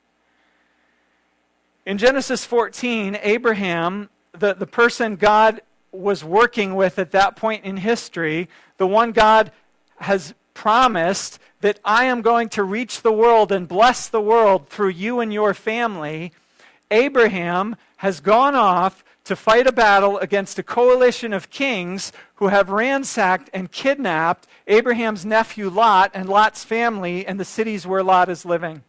In 1.85 1.99
Genesis 1.99 2.45
14, 2.45 3.17
Abraham, 3.21 4.09
the, 4.37 4.55
the 4.55 4.65
person 4.65 5.17
God 5.17 5.61
was 5.91 6.23
working 6.23 6.73
with 6.75 6.97
at 6.97 7.11
that 7.11 7.35
point 7.35 7.63
in 7.63 7.77
history, 7.77 8.49
the 8.77 8.87
one 8.87 9.11
God 9.11 9.51
has 9.97 10.33
promised 10.53 11.39
that 11.61 11.79
I 11.85 12.05
am 12.05 12.21
going 12.21 12.49
to 12.49 12.63
reach 12.63 13.01
the 13.01 13.11
world 13.11 13.51
and 13.51 13.67
bless 13.67 14.07
the 14.07 14.21
world 14.21 14.67
through 14.67 14.89
you 14.89 15.19
and 15.19 15.31
your 15.31 15.53
family, 15.53 16.31
Abraham 16.89 17.75
has 17.97 18.19
gone 18.19 18.55
off 18.55 19.03
to 19.23 19.35
fight 19.35 19.67
a 19.67 19.71
battle 19.71 20.17
against 20.17 20.57
a 20.57 20.63
coalition 20.63 21.33
of 21.33 21.49
kings 21.49 22.11
who 22.35 22.47
have 22.47 22.69
ransacked 22.69 23.49
and 23.53 23.71
kidnapped 23.71 24.47
Abraham's 24.67 25.25
nephew 25.25 25.69
Lot 25.69 26.11
and 26.13 26.27
Lot's 26.27 26.63
family 26.63 27.25
and 27.25 27.39
the 27.39 27.45
cities 27.45 27.85
where 27.85 28.03
Lot 28.03 28.29
is 28.29 28.45
living. 28.45 28.83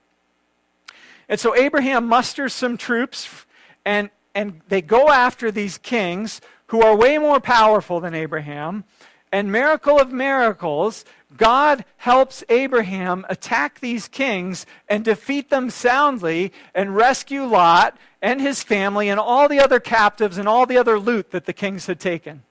And 1.29 1.39
so 1.39 1.55
Abraham 1.55 2.07
musters 2.07 2.53
some 2.53 2.77
troops 2.77 3.47
and, 3.85 4.11
and 4.35 4.61
they 4.69 4.83
go 4.83 5.11
after 5.11 5.51
these 5.51 5.79
kings 5.79 6.41
who 6.67 6.83
are 6.83 6.97
way 6.97 7.19
more 7.19 7.41
powerful 7.41 8.01
than 8.01 8.15
Abraham. 8.15 8.85
And 9.31 9.51
miracle 9.51 9.99
of 9.99 10.13
miracles, 10.13 11.05
God 11.37 11.85
helps 11.97 12.45
Abraham 12.49 13.25
attack 13.29 13.81
these 13.81 14.09
kings 14.09 14.67
and 14.89 15.05
defeat 15.05 15.51
them 15.51 15.71
soundly 15.71 16.53
and 16.75 16.95
rescue 16.95 17.45
Lot 17.45 17.97
and 18.21 18.41
his 18.41 18.63
family 18.63 19.09
and 19.09 19.19
all 19.19 19.49
the 19.49 19.61
other 19.61 19.81
captives 19.81 20.39
and 20.39 20.49
all 20.49 20.67
the 20.67 20.79
other 20.79 20.99
loot 20.99 21.31
that 21.31 21.47
the 21.47 21.53
kings 21.53 21.87
had 21.87 21.99
taken. 21.99 22.43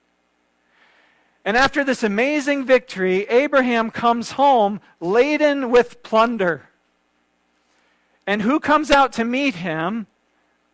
And 1.44 1.58
after 1.58 1.84
this 1.84 2.04
amazing 2.04 2.66
victory, 2.66 3.26
Abraham 3.28 3.90
comes 3.90 4.32
home 4.32 4.80
laden 5.00 5.72
with 5.72 6.04
plunder. 6.04 6.70
And 8.28 8.44
who 8.44 8.60
comes 8.60 8.92
out 8.92 9.12
to 9.14 9.26
meet 9.26 9.56
him 9.56 10.08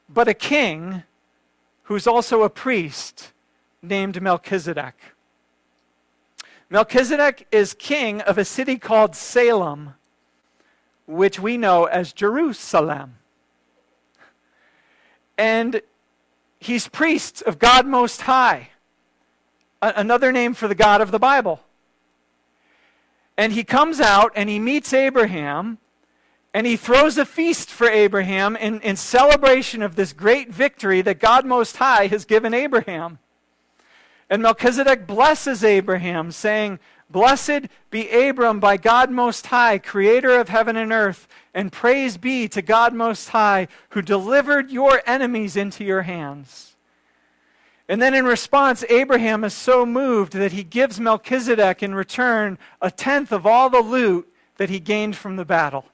but 0.10 0.28
a 0.28 0.34
king 0.34 1.04
who's 1.84 2.08
also 2.08 2.44
a 2.44 2.50
priest 2.50 3.32
named 3.82 4.22
Melchizedek? 4.22 4.96
Melchizedek 6.70 7.48
is 7.52 7.74
king 7.74 8.22
of 8.22 8.38
a 8.38 8.44
city 8.44 8.78
called 8.78 9.16
Salem, 9.16 9.94
which 11.06 11.40
we 11.40 11.56
know 11.56 11.86
as 11.86 12.12
Jerusalem. 12.12 13.16
And 15.38 15.82
he's 16.60 16.88
priest 16.88 17.42
of 17.44 17.60
God 17.60 17.86
Most 17.86 18.22
High, 18.22 18.70
a- 19.82 19.94
another 19.96 20.32
name 20.32 20.54
for 20.54 20.68
the 20.68 20.76
God 20.76 21.00
of 21.00 21.12
the 21.12 21.20
Bible. 21.20 21.62
And 23.38 23.54
he 23.54 23.64
comes 23.64 24.02
out 24.02 24.32
and 24.36 24.50
he 24.50 24.60
meets 24.60 24.92
Abraham 24.94 25.78
and 26.54 26.66
he 26.66 26.76
throws 26.76 27.18
a 27.18 27.26
feast 27.26 27.70
for 27.70 27.88
Abraham 27.88 28.56
in, 28.56 28.82
in 28.82 28.96
celebration 28.96 29.84
of 29.84 29.96
this 29.96 30.12
great 30.12 30.52
victory 30.52 31.02
that 31.02 31.20
God 31.20 31.46
Most 31.46 31.78
High 31.78 32.08
has 32.08 32.26
given 32.26 32.54
Abraham. 32.54 33.20
And 34.30 34.42
Melchizedek 34.42 35.08
blesses 35.08 35.64
Abraham, 35.64 36.32
saying, 36.32 36.80
Blessed 37.10 37.68
be 37.90 38.10
Abram 38.10 38.60
by 38.60 38.76
God 38.76 39.10
Most 39.10 39.48
High, 39.48 39.78
creator 39.78 40.38
of 40.38 40.50
heaven 40.50 40.76
and 40.76 40.92
earth, 40.92 41.28
and 41.54 41.72
praise 41.72 42.18
be 42.18 42.50
to 42.50 42.62
God 42.62 42.94
Most 42.94 43.30
High, 43.30 43.70
who 43.92 44.02
delivered 44.02 44.70
your 44.70 45.02
enemies 45.06 45.56
into 45.56 45.86
your 45.86 46.02
hands. 46.02 46.76
And 47.88 48.02
then 48.02 48.14
in 48.14 48.26
response, 48.26 48.84
Abraham 48.90 49.46
is 49.46 49.54
so 49.54 49.86
moved 49.86 50.34
that 50.34 50.52
he 50.52 50.64
gives 50.64 51.00
Melchizedek 51.00 51.82
in 51.82 51.96
return 51.96 52.58
a 52.82 52.92
tenth 52.92 53.32
of 53.32 53.46
all 53.46 53.70
the 53.70 53.80
loot 53.80 54.28
that 54.58 54.70
he 54.70 54.82
gained 54.82 55.16
from 55.16 55.38
the 55.38 55.46
battle. 55.46 55.86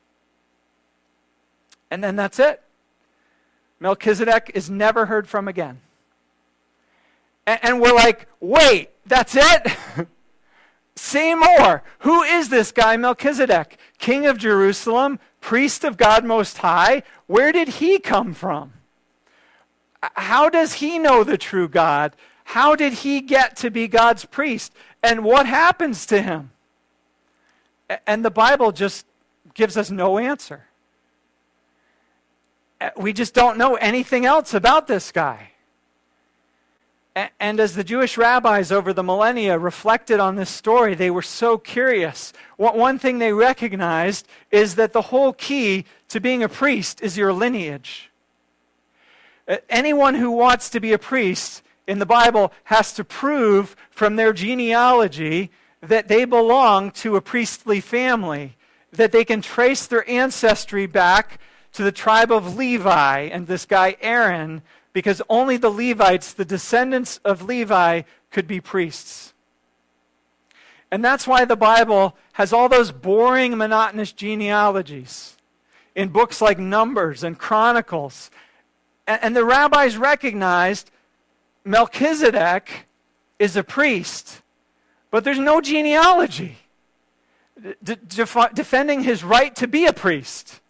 And 1.92 2.04
then 2.04 2.16
that's 2.16 2.40
it. 2.40 2.63
Melchizedek 3.80 4.52
is 4.56 4.72
never 4.72 5.06
heard 5.06 5.28
from 5.28 5.48
again. 5.48 5.82
And, 7.46 7.82
we're 7.82 7.94
like, 7.94 8.28
wait, 8.40 8.90
that's 9.06 9.36
it? 9.36 9.78
Say 10.96 11.36
more. 11.36 11.84
Who 12.00 12.24
is 12.24 12.50
this 12.50 12.72
guy, 12.72 12.96
Melchizedek? 12.96 13.78
king 14.04 14.26
of 14.26 14.38
Jerusalem, 14.38 15.18
priest 15.40 15.86
of 15.86 15.96
God 15.96 16.26
Most 16.26 16.58
High. 16.58 17.04
Where 17.26 17.54
did 17.54 17.70
he 17.70 18.00
come 18.00 18.34
from? 18.34 18.74
How 20.02 20.50
does 20.50 20.74
he 20.74 21.00
know 21.00 21.24
the 21.24 21.38
true 21.38 21.70
God? 21.70 22.18
How 22.44 22.76
did 22.76 22.92
he 22.92 23.22
get 23.22 23.56
to 23.58 23.72
be 23.72 23.88
God's 23.88 24.26
priest? 24.26 24.74
And 25.02 25.24
what 25.24 25.46
happens 25.46 26.06
to 26.08 26.22
him? 26.22 26.52
And 28.06 28.26
the 28.26 28.30
Bible 28.30 28.74
just 28.74 29.06
gives 29.54 29.78
us 29.78 29.90
no 29.90 30.18
answer. 30.18 30.66
We 32.98 33.14
just 33.14 33.34
don't 33.34 33.58
know 33.58 33.76
anything 33.76 34.26
else 34.26 34.54
about 34.54 34.88
this 34.88 35.14
guy. 35.14 35.52
And 37.15 37.60
as 37.60 37.75
the 37.75 37.84
Jewish 37.84 38.17
rabbis 38.17 38.72
over 38.72 38.91
the 38.91 39.03
millennia 39.03 39.60
reflected 39.60 40.20
on 40.20 40.36
this 40.36 40.50
story, 40.50 40.96
they 40.96 41.12
were 41.12 41.22
so 41.22 41.60
curious. 41.60 42.34
One 42.58 42.98
thing 42.98 43.20
they 43.20 43.34
recognized 43.34 44.27
is 44.50 44.75
that 44.75 44.93
the 44.93 45.03
whole 45.03 45.32
key 45.34 45.86
to 46.08 46.20
being 46.20 46.41
a 46.41 46.50
priest 46.50 47.01
is 47.01 47.15
your 47.15 47.32
lineage. 47.32 48.10
Anyone 49.70 50.15
who 50.15 50.32
wants 50.32 50.72
to 50.72 50.79
be 50.79 50.91
a 50.91 50.98
priest 50.98 51.62
in 51.86 52.00
the 52.00 52.05
Bible 52.05 52.51
has 52.65 52.93
to 52.93 53.03
prove 53.03 53.75
from 53.91 54.15
their 54.15 54.34
genealogy 54.34 55.51
that 55.82 56.08
they 56.08 56.25
belong 56.25 56.89
to 56.91 57.15
a 57.15 57.22
priestly 57.22 57.79
family, 57.79 58.55
that 58.91 59.12
they 59.12 59.25
can 59.25 59.41
trace 59.41 59.86
their 59.86 60.10
ancestry 60.10 60.88
back 60.88 61.39
to 61.74 61.84
the 61.84 61.91
tribe 61.91 62.32
of 62.32 62.55
Levi 62.55 63.20
and 63.22 63.46
this 63.46 63.65
guy 63.65 63.98
Aaron, 64.01 64.62
because 64.94 65.22
only 65.28 65.58
the 65.58 65.70
Levites, 65.70 66.34
the 66.34 66.46
descendants 66.46 67.20
of 67.26 67.42
Levi, 67.44 68.04
could 68.32 68.48
be 68.48 68.62
priests. 68.62 69.34
And 70.92 71.04
that's 71.04 71.28
why 71.28 71.44
the 71.44 71.56
Bible 71.56 72.16
has 72.34 72.54
all 72.54 72.70
those 72.70 72.92
boring, 72.92 73.58
monotonous 73.58 74.12
genealogies 74.12 75.36
in 75.96 76.10
books 76.10 76.40
like 76.40 76.60
Numbers 76.60 77.24
and 77.24 77.38
Chronicles. 77.38 78.30
And, 79.08 79.36
the 79.36 79.44
rabbis 79.44 79.98
recognized 79.98 80.92
Melchizedek 81.66 82.86
is 83.40 83.56
a 83.56 83.64
priest, 83.64 84.42
but 85.12 85.24
there's 85.24 85.40
no 85.40 85.62
genealogy 85.62 86.58
defending 87.84 89.04
his 89.04 89.24
right 89.24 89.56
to 89.56 89.68
be 89.68 89.86
a 89.86 89.94
priest. 89.94 90.62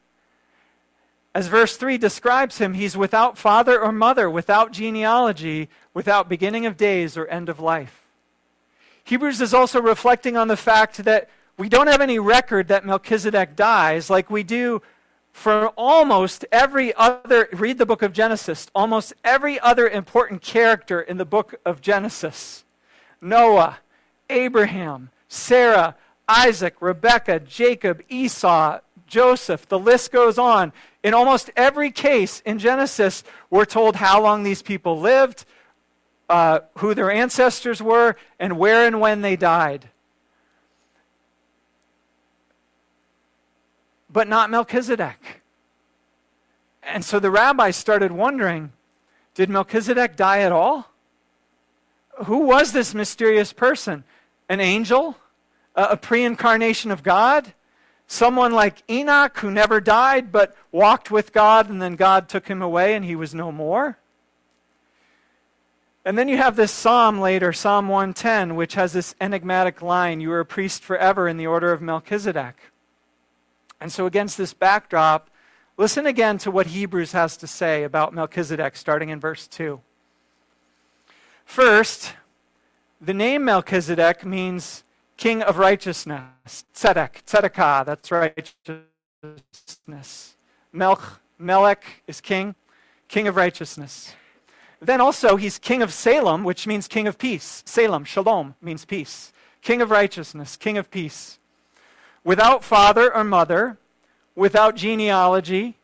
As 1.35 1.47
verse 1.47 1.77
3 1.77 1.97
describes 1.97 2.59
him, 2.59 2.75
he's 2.75 2.95
without 2.95 3.37
father 3.37 3.81
or 3.81 3.91
mother, 3.91 4.29
without 4.29 4.71
genealogy, 4.71 5.67
without 5.93 6.29
beginning 6.29 6.65
of 6.65 6.77
days 6.77 7.17
or 7.17 7.25
end 7.27 7.49
of 7.49 7.59
life. 7.59 8.03
Hebrews 9.03 9.41
is 9.41 9.53
also 9.53 9.81
reflecting 9.81 10.37
on 10.37 10.47
the 10.47 10.57
fact 10.57 11.03
that 11.03 11.29
we 11.57 11.69
don't 11.69 11.87
have 11.87 12.01
any 12.01 12.19
record 12.19 12.67
that 12.67 12.85
Melchizedek 12.85 13.55
dies 13.55 14.09
like 14.09 14.29
we 14.29 14.43
do 14.43 14.81
for 15.31 15.69
almost 15.69 16.45
every 16.51 16.93
other, 16.93 17.49
read 17.51 17.79
the 17.79 17.85
book 17.85 18.03
of 18.03 18.13
Genesis, 18.13 18.67
almost 18.75 19.13
every 19.23 19.59
other 19.59 19.87
important 19.87 20.41
character 20.41 21.01
in 21.01 21.17
the 21.17 21.25
book 21.25 21.55
of 21.65 21.81
Genesis 21.81 22.63
Noah, 23.19 23.79
Abraham, 24.29 25.09
Sarah, 25.27 25.95
Isaac, 26.27 26.75
Rebekah, 26.79 27.39
Jacob, 27.39 28.01
Esau, 28.09 28.79
Joseph, 29.13 29.67
the 29.67 29.79
list 29.79 30.12
goes 30.12 30.38
on. 30.38 30.74
In 31.03 31.13
almost 31.13 31.51
every 31.55 31.91
case 31.91 32.41
in 32.46 32.60
Genesis, 32.60 33.24
we're 33.50 33.65
told 33.65 33.96
how 33.96 34.22
long 34.22 34.43
these 34.43 34.62
people 34.62 35.00
lived, 35.00 35.46
uh, 36.29 36.60
who 36.79 36.93
their 36.93 37.12
ancestors 37.12 37.82
were, 37.82 38.15
and 38.39 38.58
where 38.58 38.86
and 38.88 39.00
when 39.00 39.22
they 39.22 39.36
died. 39.36 39.89
but 44.13 44.27
not 44.27 44.51
Melchizedek. 44.51 45.41
And 46.84 47.03
so 47.03 47.20
the 47.20 47.32
rabbis 47.32 47.75
started 47.75 48.11
wondering 48.11 48.72
did 49.33 49.50
Melchizedek 49.50 50.16
die 50.16 50.42
at 50.42 50.51
all? 50.51 50.92
Who 52.25 52.37
was 52.40 52.72
this 52.72 52.94
mysterious 52.94 53.51
person? 53.51 54.03
An 54.48 54.59
angel? 54.59 55.18
A, 55.75 55.98
pre 55.98 56.24
incarnation 56.24 56.92
of 56.92 57.01
God? 57.01 57.51
Someone 58.07 58.51
like 58.51 58.83
Enoch 58.89 59.37
who 59.39 59.50
never 59.50 59.79
died 59.79 60.31
but 60.31 60.55
walked 60.72 61.09
with 61.09 61.33
God 61.33 61.70
and 61.70 61.81
then 61.81 61.96
God 61.96 62.29
took 62.29 62.48
him 62.48 62.61
away 62.61 62.96
and 62.96 63.03
he 63.03 63.16
was 63.16 63.33
no 63.33 63.51
more? 63.51 63.98
And 66.05 66.18
then 66.18 66.27
you 66.27 66.37
have 66.37 66.55
this 66.57 66.72
psalm 66.72 67.22
later, 67.22 67.53
Psalm 67.53 67.87
110, 67.87 68.55
which 68.55 68.74
has 68.74 68.92
this 68.92 69.16
enigmatic 69.22 69.81
line 69.81 70.20
You 70.20 70.31
are 70.33 70.42
a 70.42 70.46
priest 70.46 70.83
forever 70.83 71.27
in 71.27 71.37
the 71.37 71.48
order 71.48 71.72
of 71.72 71.81
Melchizedek. 71.81 72.55
And 73.79 73.92
so, 73.92 74.05
against 74.05 74.37
this 74.37 74.53
backdrop, 74.53 75.29
listen 75.77 76.05
again 76.05 76.37
to 76.39 76.51
what 76.51 76.68
Hebrews 76.68 77.13
has 77.13 77.37
to 77.37 77.48
say 77.48 77.83
about 77.83 78.13
Melchizedek, 78.13 78.75
starting 78.75 79.09
in 79.09 79.20
verse 79.20 79.48
2. 79.48 79.79
First, 81.46 82.13
the 83.00 83.13
name 83.13 83.46
Melchizedek 83.46 84.25
means 84.25 84.83
king 85.24 85.42
of 85.42 85.57
righteousness. 85.57 86.66
Tzedek, 86.75 87.24
tzedekah, 87.25 87.86
that's 87.86 88.12
righteousness. 89.24 90.36
Melch, 90.75 91.18
Melech 91.40 91.86
is 92.07 92.20
king, 92.20 92.55
king 93.07 93.29
of 93.29 93.38
righteousness. 93.38 94.16
Then 94.81 95.00
also, 95.00 95.38
he's 95.38 95.57
king 95.57 95.81
of 95.81 95.94
Salem, 95.94 96.44
which 96.44 96.68
means 96.68 96.90
king 96.90 97.07
of 97.07 97.18
peace. 97.18 97.64
Salem, 97.66 98.03
shalom, 98.03 98.55
means 98.62 98.83
peace. 98.83 99.31
King 99.62 99.81
of 99.81 99.92
righteousness, 99.92 100.57
king 100.57 100.77
of 100.77 100.92
peace 100.92 101.40
without 102.25 102.62
father 102.62 103.14
or 103.16 103.24
mother, 103.24 103.77
without 104.36 104.75
genealogy, 104.75 105.77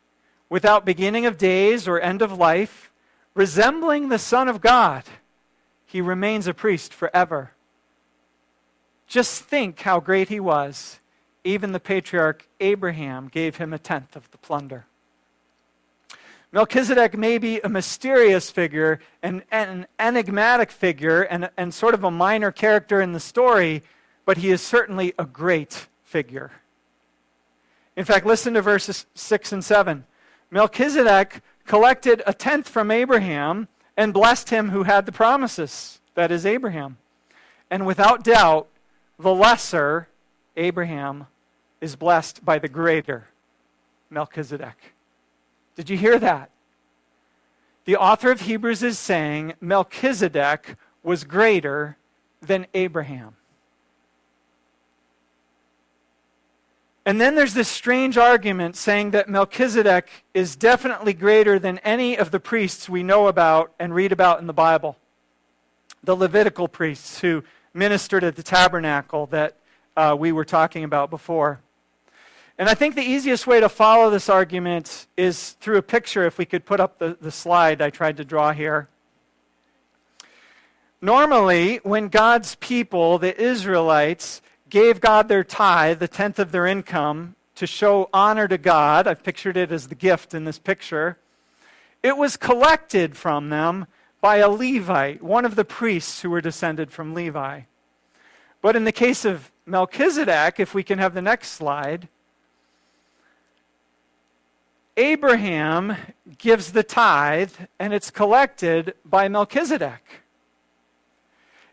without 0.50 0.84
beginning 0.84 1.26
of 1.26 1.38
days 1.38 1.88
or 1.88 1.98
end 2.02 2.22
of 2.22 2.38
life, 2.38 2.92
resembling 3.36 4.10
the 4.10 4.20
Son 4.20 4.50
of 4.50 4.60
God, 4.60 5.06
he 5.86 6.02
remains 6.02 6.46
a 6.46 6.54
priest 6.54 6.94
forever. 6.94 7.52
Just 9.10 9.44
think 9.44 9.82
how 9.82 10.00
great 10.00 10.30
he 10.30 10.40
was. 10.40 11.00
Even 11.44 11.72
the 11.72 11.80
patriarch 11.80 12.48
Abraham 12.60 13.28
gave 13.28 13.58
him 13.58 13.74
a 13.74 13.80
tenth 13.80 14.16
of 14.16 14.30
the 14.30 14.38
plunder. 14.38 14.86
Melchizedek 16.52 17.18
may 17.18 17.40
be 17.40 17.60
a 17.60 17.70
mysterious 17.70 18.52
figure 18.52 19.00
and 19.22 19.44
an 19.52 19.88
enigmatic 20.00 20.72
figure 20.72 21.24
and, 21.24 21.50
and 21.58 21.74
sort 21.74 21.96
of 21.96 22.04
a 22.04 22.12
minor 22.12 22.52
character 22.52 23.02
in 23.02 23.14
the 23.14 23.20
story, 23.20 23.82
but 24.26 24.38
he 24.38 24.52
is 24.52 24.62
certainly 24.62 25.14
a 25.18 25.26
great 25.26 25.88
figure. 26.04 26.52
In 27.96 28.06
fact, 28.06 28.26
listen 28.26 28.54
to 28.54 28.62
verses 28.62 29.08
6 29.16 29.52
and 29.52 29.66
7. 29.66 30.06
Melchizedek 30.52 31.42
collected 31.66 32.22
a 32.26 32.34
tenth 32.34 32.70
from 32.70 32.92
Abraham 32.92 33.68
and 33.98 34.14
blessed 34.14 34.50
him 34.50 34.70
who 34.70 34.84
had 34.84 35.06
the 35.06 35.12
promises, 35.12 36.00
that 36.16 36.32
is, 36.32 36.46
Abraham. 36.46 36.98
And 37.70 37.86
without 37.86 38.24
doubt, 38.24 38.68
the 39.20 39.34
lesser, 39.34 40.08
Abraham, 40.56 41.28
is 41.82 41.96
blessed 41.96 42.44
by 42.44 42.58
the 42.58 42.70
greater, 42.70 43.28
Melchizedek. 44.10 44.94
Did 45.76 45.90
you 45.90 45.98
hear 45.98 46.18
that? 46.20 46.50
The 47.86 47.98
author 47.98 48.32
of 48.32 48.42
Hebrews 48.42 48.84
is 48.84 48.98
saying 48.98 49.54
Melchizedek 49.62 50.76
was 51.04 51.24
greater 51.24 51.98
than 52.42 52.68
Abraham. 52.74 53.36
And 57.06 57.20
then 57.20 57.36
there's 57.36 57.56
this 57.56 57.68
strange 57.68 58.18
argument 58.18 58.76
saying 58.76 59.12
that 59.12 59.28
Melchizedek 59.28 60.10
is 60.34 60.56
definitely 60.56 61.14
greater 61.14 61.58
than 61.58 61.80
any 61.80 62.16
of 62.18 62.30
the 62.30 62.40
priests 62.40 62.88
we 62.88 63.02
know 63.02 63.28
about 63.28 63.74
and 63.80 63.96
read 63.96 64.12
about 64.12 64.40
in 64.40 64.48
the 64.48 64.54
Bible. 64.54 64.98
The 66.04 66.16
Levitical 66.16 66.68
priests 66.68 67.20
who 67.22 67.44
ministered 67.74 68.24
at 68.24 68.36
the 68.36 68.44
tabernacle 68.44 69.26
that 69.28 69.56
uh, 69.96 70.16
we 70.18 70.32
were 70.32 70.46
talking 70.46 70.84
about 70.84 71.10
before. 71.10 71.62
And 72.58 72.68
I 72.68 72.74
think 72.74 72.96
the 72.96 73.02
easiest 73.02 73.48
way 73.48 73.60
to 73.62 73.70
follow 73.70 74.10
this 74.10 74.28
argument 74.28 75.08
is 75.16 75.52
through 75.62 75.78
a 75.78 75.82
picture, 75.82 76.26
if 76.26 76.38
we 76.38 76.46
could 76.46 76.66
put 76.66 76.80
up 76.80 77.00
the, 77.00 77.18
the 77.22 77.32
slide 77.32 77.82
I 77.82 77.90
tried 77.90 78.18
to 78.18 78.26
draw 78.26 78.52
here. 78.52 78.90
Normally, 81.02 81.78
when 81.84 82.10
God's 82.10 82.56
people, 82.56 83.18
the 83.18 83.40
Israelites, 83.42 84.42
gave 84.70 85.00
God 85.00 85.30
their 85.30 85.46
tithe, 85.46 86.00
the 86.00 86.08
tenth 86.10 86.40
of 86.40 86.52
their 86.52 86.68
income, 86.68 87.36
to 87.56 87.66
show 87.66 88.10
honor 88.14 88.48
to 88.48 88.58
God. 88.58 89.08
I've 89.08 89.24
pictured 89.24 89.56
it 89.56 89.72
as 89.72 89.88
the 89.88 89.96
gift 89.96 90.34
in 90.34 90.44
this 90.44 90.60
picture. 90.60 91.18
It 92.04 92.18
was 92.18 92.36
collected 92.36 93.16
from 93.16 93.50
them 93.50 93.88
by 94.22 94.38
a 94.38 94.50
Levite, 94.50 95.24
one 95.24 95.46
of 95.46 95.56
the 95.56 95.66
priests 95.66 96.22
who 96.22 96.30
were 96.30 96.42
descended 96.42 96.92
from 96.92 97.14
Levi. 97.14 97.62
But 98.62 98.76
in 98.76 98.84
the 98.84 98.92
case 98.92 99.24
of 99.24 99.52
Melchizedek, 99.66 100.60
if 100.60 100.74
we 100.74 100.84
can 100.84 101.00
have 101.00 101.14
the 101.14 101.22
next 101.22 101.50
slide, 101.52 102.10
Abraham 104.98 105.96
gives 106.38 106.74
the 106.74 106.84
tithe, 106.84 107.54
and 107.80 107.94
it's 107.94 108.12
collected 108.12 108.96
by 109.06 109.30
Melchizedek. 109.30 110.24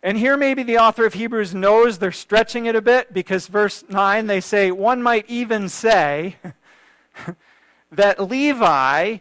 And 0.00 0.16
here, 0.16 0.37
maybe 0.37 0.62
the 0.62 0.78
author 0.78 1.04
of 1.04 1.14
Hebrews 1.14 1.52
knows 1.52 1.98
they're 1.98 2.12
stretching 2.12 2.66
it 2.66 2.76
a 2.76 2.80
bit 2.80 3.12
because 3.12 3.48
verse 3.48 3.82
9 3.88 4.28
they 4.28 4.40
say, 4.40 4.70
one 4.70 5.02
might 5.02 5.28
even 5.28 5.68
say 5.68 6.37
that 7.90 8.20
Levi, 8.20 9.18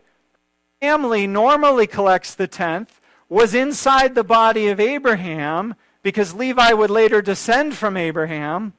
family 0.79 1.25
normally 1.25 1.87
collects 1.87 2.35
the 2.35 2.45
tenth, 2.45 3.01
was 3.29 3.53
inside 3.53 4.15
the 4.15 4.23
body 4.23 4.67
of 4.67 4.79
Abraham 4.79 5.75
because 6.03 6.33
Levi 6.33 6.71
would 6.73 6.91
later 6.91 7.21
descend 7.21 7.75
from 7.75 7.97
Abraham. 7.97 8.73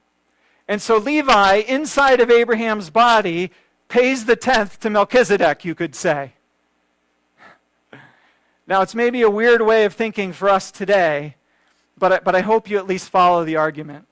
And 0.69 0.81
so 0.81 0.97
Levi, 0.97 1.57
inside 1.57 2.21
of 2.21 2.31
Abraham's 2.31 2.91
body, 2.91 3.51
pays 3.89 4.25
the 4.25 4.37
tenth 4.37 4.81
to 4.81 4.91
Melchizedek, 4.91 5.65
you 5.65 5.75
could 5.75 5.95
say. 5.95 6.33
Now, 8.67 8.83
it's 8.83 8.95
maybe 8.95 9.23
a 9.23 9.31
weird 9.31 9.63
way 9.63 9.85
of 9.85 9.95
thinking 9.95 10.33
for 10.33 10.49
us 10.49 10.73
today, 10.73 11.37
but 11.97 12.13
I, 12.13 12.19
but 12.19 12.35
I 12.35 12.41
hope 12.41 12.69
you 12.69 12.79
at 12.79 12.87
least 12.87 13.11
follow 13.11 13.45
the 13.45 13.57
argument. 13.57 14.07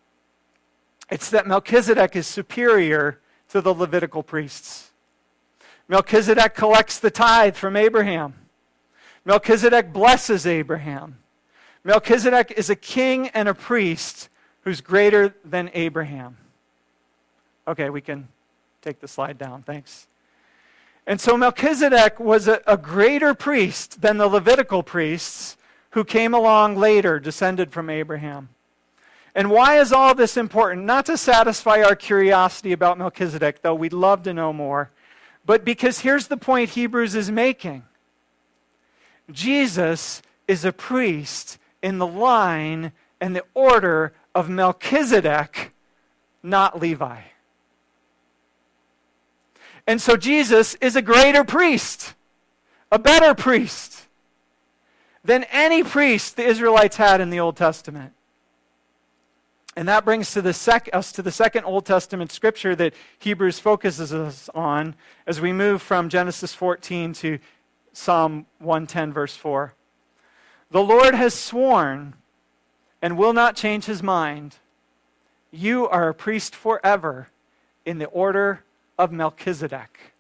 It's 1.11 1.29
that 1.31 1.47
Melchizedek 1.47 2.15
is 2.17 2.27
superior 2.27 3.21
to 3.51 3.61
the 3.61 3.75
Levitical 3.75 4.23
priests. 4.23 4.93
Melchizedek 5.89 6.55
collects 6.55 6.99
the 6.99 7.11
tithe 7.11 7.57
from 7.57 7.77
Abraham. 7.77 8.35
Melchizedek 9.25 9.93
blesses 9.93 10.47
Abraham. 10.47 11.19
Melchizedek 11.83 12.53
is 12.57 12.71
a 12.71 12.77
king 12.77 13.29
and 13.29 13.49
a 13.49 13.55
priest 13.55 14.29
who's 14.63 14.81
greater 14.81 15.35
than 15.45 15.71
Abraham. 15.75 16.37
Okay, 17.67 17.91
we 17.91 18.01
can 18.01 18.29
take 18.83 19.01
the 19.01 19.09
slide 19.09 19.39
down. 19.39 19.63
Thanks. 19.63 20.07
And 21.07 21.21
so 21.21 21.37
Melchizedek 21.37 22.19
was 22.19 22.49
a, 22.49 22.63
a 22.67 22.77
greater 22.77 23.35
priest 23.35 24.01
than 24.01 24.17
the 24.17 24.27
Levitical 24.27 24.83
priests 24.83 25.57
who 25.91 26.05
came 26.05 26.35
along 26.35 26.77
later, 26.77 27.21
descended 27.21 27.73
from 27.73 27.89
Abraham. 27.89 28.49
And 29.35 29.51
why 29.51 29.79
is 29.79 29.93
all 29.93 30.15
this 30.15 30.37
important? 30.37 30.85
Not 30.87 31.07
to 31.07 31.17
satisfy 31.17 31.83
our 31.83 31.97
curiosity 31.97 32.73
about 32.73 32.99
Melchizedek, 32.99 33.63
though 33.63 33.75
we'd 33.75 33.93
love 33.93 34.23
to 34.25 34.35
know 34.35 34.53
more, 34.53 34.91
but 35.45 35.65
because 35.65 36.01
here's 36.01 36.29
the 36.29 36.37
point 36.37 36.71
Hebrews 36.71 37.15
is 37.15 37.31
making 37.31 37.85
Jesus 39.31 40.23
is 40.47 40.65
a 40.65 40.73
priest 40.73 41.59
in 41.83 41.99
the 41.99 42.07
line 42.07 42.93
and 43.21 43.35
the 43.35 43.45
order 43.55 44.13
of 44.35 44.49
Melchizedek, 44.49 45.73
not 46.43 46.81
Levi. 46.81 47.23
And 49.87 50.01
so 50.01 50.17
Jesus 50.17 50.75
is 50.77 50.97
a 50.97 51.03
greater 51.03 51.45
priest, 51.45 52.15
a 52.91 52.99
better 52.99 53.35
priest 53.35 54.07
than 55.25 55.45
any 55.45 55.83
priest 55.83 56.37
the 56.37 56.45
Israelites 56.45 56.97
had 56.97 57.21
in 57.21 57.31
the 57.31 57.41
Old 57.41 57.57
Testament. 57.57 58.13
And 59.77 59.89
that 59.89 60.05
brings 60.05 60.33
to 60.33 60.53
sec- 60.53 60.91
us 60.93 61.11
to 61.13 61.23
the 61.23 61.33
second 61.33 61.65
Old 61.65 61.85
Testament 61.85 62.31
scripture 62.31 62.77
that 62.77 62.95
Hebrews 63.19 63.59
focuses 63.59 64.15
us 64.15 64.49
on 64.55 64.95
as 65.27 65.41
we 65.41 65.53
move 65.53 65.83
from 65.83 66.09
Genesis 66.09 66.55
14 66.55 67.13
to 67.15 67.39
Psalm 67.95 68.45
110, 68.59 69.13
verse 69.13 69.37
4. 69.37 69.73
The 70.71 70.83
Lord 70.83 71.15
has 71.15 71.33
sworn 71.33 72.15
and 73.01 73.17
will 73.17 73.33
not 73.33 73.57
change 73.57 73.85
his 73.85 74.03
mind. 74.03 74.57
You 75.53 75.89
are 75.89 76.09
a 76.09 76.15
priest 76.15 76.55
forever 76.57 77.29
in 77.87 77.99
the 77.99 78.07
order 78.07 78.65
of 78.99 79.13
Melchizedek. 79.13 80.13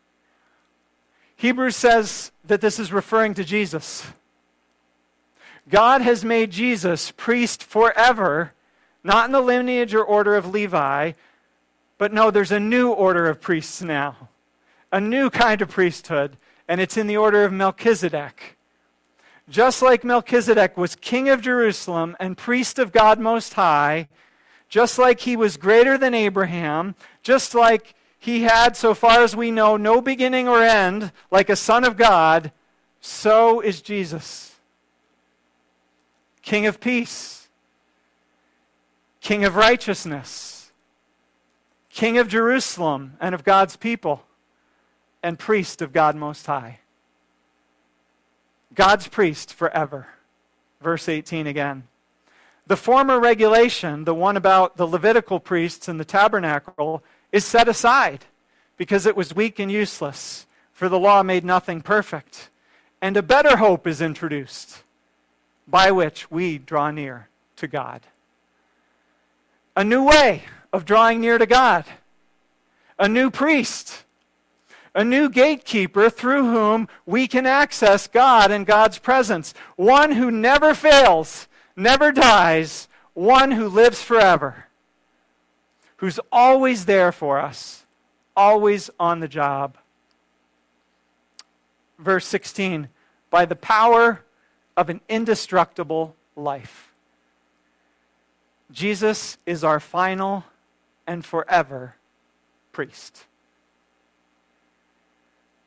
Hebrews 1.37 1.75
says 1.75 2.31
that 2.45 2.61
this 2.61 2.79
is 2.79 2.93
referring 2.93 3.35
to 3.35 3.45
Jesus. 3.45 4.07
God 5.69 6.01
has 6.01 6.25
made 6.25 6.53
Jesus 6.53 7.11
priest 7.11 7.65
forever, 7.65 8.53
not 9.03 9.27
in 9.27 9.33
the 9.33 9.41
lineage 9.41 9.95
or 9.95 10.05
order 10.05 10.37
of 10.37 10.47
Levi, 10.47 11.13
but 11.99 12.13
no, 12.13 12.31
there's 12.31 12.53
a 12.53 12.61
new 12.61 12.93
order 12.93 13.27
of 13.27 13.41
priests 13.41 13.83
now, 13.83 14.29
a 14.93 15.01
new 15.01 15.29
kind 15.29 15.61
of 15.61 15.71
priesthood, 15.71 16.37
and 16.69 16.81
it's 16.81 16.97
in 16.97 17.07
the 17.07 17.17
order 17.17 17.45
of 17.45 17.53
Melchizedek. 17.53 18.57
Just 19.49 19.83
like 19.83 20.05
Melchizedek 20.05 20.77
was 20.77 20.97
king 20.97 21.29
of 21.29 21.43
Jerusalem 21.43 22.17
and 22.19 22.37
priest 22.37 22.79
of 22.79 22.93
God 22.93 23.19
Most 23.19 23.55
High, 23.55 24.09
just 24.69 24.99
like 24.99 25.21
he 25.21 25.37
was 25.37 25.57
greater 25.57 25.99
than 25.99 26.15
Abraham, 26.15 26.95
just 27.23 27.55
like 27.55 27.95
he 28.19 28.45
had, 28.45 28.75
so 28.75 28.95
far 28.95 29.23
as 29.23 29.37
we 29.37 29.51
know, 29.51 29.77
no 29.77 30.01
beginning 30.01 30.49
or 30.49 30.63
end, 30.63 31.13
like 31.31 31.51
a 31.51 31.57
son 31.57 31.85
of 31.85 31.99
God, 31.99 32.53
so 33.01 33.61
is 33.61 33.83
Jesus. 33.83 34.55
King 36.41 36.65
of 36.65 36.81
peace, 36.81 37.49
King 39.21 39.45
of 39.45 39.57
righteousness, 39.57 40.73
King 41.91 42.17
of 42.17 42.29
Jerusalem 42.29 43.19
and 43.21 43.35
of 43.35 43.45
God's 43.45 43.77
people, 43.77 44.25
and 45.25 45.39
priest 45.39 45.81
of 45.81 45.93
God 45.93 46.15
Most 46.15 46.47
High. 46.47 46.81
God's 48.75 49.09
priest 49.09 49.55
forever. 49.55 50.07
Verse 50.83 51.09
18 51.09 51.47
again. 51.47 51.85
The 52.67 52.77
former 52.77 53.19
regulation, 53.19 54.05
the 54.05 54.15
one 54.15 54.37
about 54.37 54.77
the 54.77 54.87
Levitical 54.87 55.41
priests 55.41 55.89
and 55.89 55.99
the 55.99 56.05
tabernacle, 56.05 57.03
is 57.33 57.45
set 57.45 57.69
aside 57.69 58.27
because 58.77 59.07
it 59.07 59.17
was 59.17 59.35
weak 59.35 59.59
and 59.59 59.73
useless, 59.73 60.47
for 60.73 60.91
the 60.91 60.99
law 60.99 61.23
made 61.23 61.45
nothing 61.45 61.81
perfect. 61.81 62.51
And 63.01 63.17
a 63.17 63.23
better 63.23 63.57
hope 63.57 63.87
is 63.87 64.03
introduced 64.03 64.83
by 65.67 65.91
which 65.91 66.31
we 66.31 66.59
draw 66.59 66.91
near 66.91 67.29
to 67.57 67.67
God. 67.67 68.03
A 69.75 69.85
new 69.85 70.05
way 70.05 70.45
of 70.71 70.85
drawing 70.85 71.23
near 71.23 71.39
to 71.39 71.47
God. 71.47 71.87
A 72.99 73.09
new 73.09 73.31
priest. 73.31 74.04
A 74.95 75.05
new 75.05 75.29
gatekeeper 75.29 76.09
through 76.09 76.51
whom 76.51 76.89
we 77.05 77.27
can 77.27 77.47
access 77.47 78.07
God 78.07 78.51
and 78.51 78.65
God's 78.65 78.99
presence. 78.99 79.53
One 79.77 80.13
who 80.13 80.31
never 80.31 80.73
fails, 80.75 81.49
never 81.75 82.13
dies, 82.13 82.89
one 83.13 83.53
who 83.53 83.69
lives 83.69 84.03
forever. 84.03 84.67
Who's 85.97 86.21
always 86.31 86.85
there 86.85 87.13
for 87.13 87.41
us, 87.41 87.87
always 88.37 88.91
on 89.01 89.21
the 89.21 89.29
job. 89.29 89.79
Verse 91.99 92.27
16 92.27 92.89
By 93.31 93.47
the 93.47 93.57
power 93.57 94.25
of 94.77 94.91
an 94.91 95.01
indestructible 95.09 96.15
life. 96.37 96.93
Jesus 98.71 99.39
is 99.47 99.63
our 99.63 99.81
final 99.81 100.45
and 101.07 101.25
forever 101.25 101.97
priest. 102.73 103.25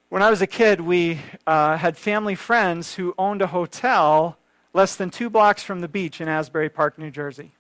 When 0.10 0.22
I 0.22 0.30
was 0.30 0.42
a 0.42 0.48
kid, 0.48 0.80
we 0.80 1.20
uh, 1.46 1.76
had 1.76 1.98
family 1.98 2.36
friends 2.36 2.96
who 2.96 3.14
owned 3.18 3.42
a 3.42 3.48
hotel 3.48 4.38
less 4.74 4.96
than 4.96 5.10
two 5.10 5.30
blocks 5.30 5.64
from 5.64 5.82
the 5.82 5.90
beach 5.90 6.22
in 6.22 6.30
Asbury 6.30 6.70
Park, 6.70 6.98
New 6.98 7.12
Jersey. 7.12 7.52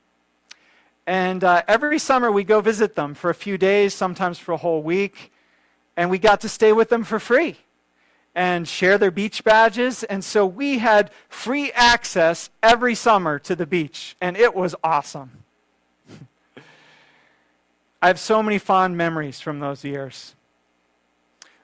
And 1.06 1.44
uh, 1.44 1.64
every 1.68 2.00
summer 2.00 2.32
we 2.32 2.46
go 2.46 2.62
visit 2.62 2.96
them 2.96 3.16
for 3.16 3.30
a 3.30 3.36
few 3.36 3.58
days, 3.58 3.94
sometimes 3.94 4.40
for 4.40 4.54
a 4.54 4.58
whole 4.58 4.82
week, 4.82 5.34
and 5.98 6.10
we 6.10 6.20
got 6.20 6.40
to 6.40 6.48
stay 6.48 6.72
with 6.72 6.88
them 6.88 7.04
for 7.04 7.20
free 7.20 7.58
and 8.34 8.66
share 8.66 8.98
their 8.98 9.12
beach 9.12 9.44
badges. 9.44 10.06
And 10.06 10.24
so 10.24 10.46
we 10.46 10.78
had 10.78 11.12
free 11.28 11.74
access 11.74 12.50
every 12.64 12.96
summer 12.96 13.40
to 13.40 13.58
the 13.58 13.68
beach, 13.68 14.16
and 14.22 14.38
it 14.38 14.56
was 14.56 14.74
awesome. 14.86 15.44
I 18.02 18.08
have 18.08 18.22
so 18.22 18.42
many 18.42 18.58
fond 18.58 18.96
memories 18.96 19.42
from 19.42 19.60
those 19.60 19.84
years. 19.84 20.37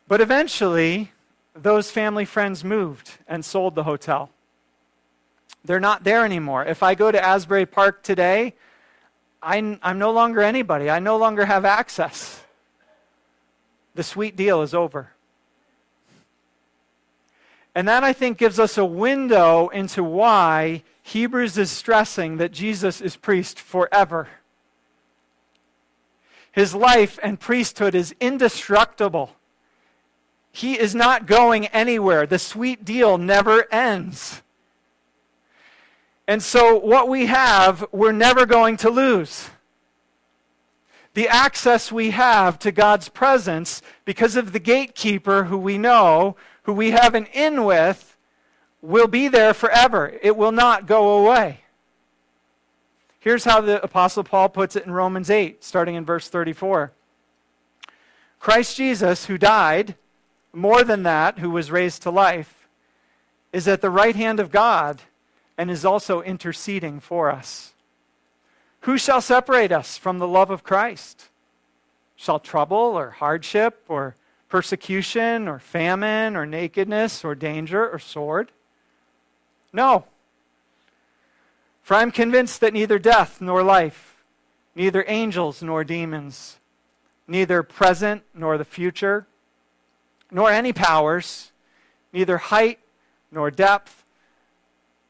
But 0.08 0.22
eventually, 0.22 1.12
those 1.56 1.92
family 1.92 2.26
friends 2.26 2.64
moved 2.64 3.12
and 3.28 3.44
sold 3.44 3.76
the 3.76 3.84
hotel. 3.84 4.30
They're 5.66 5.80
not 5.80 6.04
there 6.04 6.26
anymore. 6.26 6.66
If 6.66 6.84
I 6.84 6.96
go 6.96 7.12
to 7.12 7.24
Asbury 7.24 7.66
Park 7.66 8.04
today, 8.04 8.54
I'm, 9.42 9.80
I'm 9.82 10.00
no 10.00 10.12
longer 10.12 10.42
anybody. 10.42 10.90
I 10.90 11.00
no 11.00 11.18
longer 11.18 11.46
have 11.46 11.66
access. 11.66 12.42
The 13.96 14.04
sweet 14.04 14.36
deal 14.36 14.62
is 14.62 14.74
over. 14.74 15.12
And 17.76 17.88
that, 17.88 18.04
I 18.04 18.14
think, 18.14 18.38
gives 18.38 18.60
us 18.60 18.78
a 18.78 18.86
window 18.86 19.70
into 19.70 20.04
why 20.04 20.84
Hebrews 21.02 21.58
is 21.58 21.72
stressing 21.72 22.38
that 22.38 22.52
Jesus 22.52 23.02
is 23.02 23.16
priest 23.16 23.60
forever. 23.60 24.28
His 26.52 26.76
life 26.76 27.18
and 27.24 27.40
priesthood 27.40 27.96
is 27.96 28.14
indestructible. 28.20 29.32
He 30.54 30.80
is 30.80 30.96
not 30.96 31.26
going 31.26 31.66
anywhere. 31.68 32.26
The 32.26 32.40
sweet 32.40 32.86
deal 32.86 33.18
never 33.18 33.66
ends. 33.74 34.42
And 36.28 36.42
so, 36.42 36.78
what 36.78 37.10
we 37.10 37.26
have, 37.26 37.86
we're 37.92 38.14
never 38.14 38.46
going 38.46 38.78
to 38.78 38.90
lose. 38.90 39.50
The 41.16 41.28
access 41.28 41.92
we 41.92 42.12
have 42.12 42.58
to 42.60 42.72
God's 42.72 43.10
presence 43.10 43.82
because 44.06 44.38
of 44.38 44.54
the 44.54 44.60
gatekeeper 44.60 45.46
who 45.46 45.58
we 45.58 45.78
know 45.78 46.38
who 46.64 46.74
we 46.74 46.92
have 46.92 47.14
an 47.14 47.26
in 47.34 47.66
with, 47.66 48.16
will 48.82 49.08
be 49.08 49.28
there 49.28 49.54
forever. 49.54 50.18
It 50.22 50.36
will 50.36 50.52
not 50.52 50.86
go 50.86 51.20
away. 51.20 51.62
Here's 53.20 53.46
how 53.46 53.62
the 53.62 53.82
Apostle 53.82 54.24
Paul 54.24 54.50
puts 54.50 54.76
it 54.76 54.86
in 54.86 54.92
Romans 54.92 55.30
8, 55.30 55.64
starting 55.64 55.96
in 55.96 56.06
verse 56.06 56.28
34. 56.28 56.92
Christ 58.40 58.76
Jesus, 58.76 59.26
who 59.26 59.38
died, 59.38 59.96
more 60.54 60.84
than 60.84 61.04
that, 61.04 61.40
who 61.40 61.50
was 61.50 61.72
raised 61.72 62.04
to 62.04 62.12
life, 62.12 62.68
is 63.52 63.68
at 63.68 63.82
the 63.82 63.90
right 63.90 64.16
hand 64.16 64.40
of 64.40 64.52
God 64.52 65.02
and 65.58 65.70
is 65.70 65.84
also 65.84 66.22
interceding 66.22 67.00
for 67.00 67.32
us. 67.32 67.74
Who 68.82 68.98
shall 68.98 69.22
separate 69.22 69.72
us 69.72 69.98
from 69.98 70.20
the 70.20 70.28
love 70.28 70.50
of 70.50 70.64
Christ? 70.64 71.30
Shall 72.16 72.40
trouble 72.40 72.78
or 72.78 73.12
hardship 73.12 73.84
or 73.88 74.16
persecution 74.50 75.48
or 75.48 75.60
famine 75.60 76.36
or 76.36 76.46
nakedness 76.46 77.26
or 77.26 77.34
danger 77.34 77.90
or 77.90 77.98
sword? 77.98 78.52
No. 79.72 80.06
For 81.82 81.96
I 81.96 82.02
am 82.02 82.12
convinced 82.12 82.62
that 82.62 82.74
neither 82.74 83.00
death 83.00 83.42
nor 83.42 83.64
life, 83.64 84.24
neither 84.76 85.04
angels 85.08 85.64
nor 85.64 85.84
demons, 85.84 86.58
neither 87.28 87.64
present 87.64 88.24
nor 88.34 88.58
the 88.58 88.66
future, 88.66 89.28
nor 90.34 90.50
any 90.50 90.74
powers, 90.74 91.52
neither 92.12 92.38
height 92.38 92.80
nor 93.32 93.52
depth, 93.52 94.04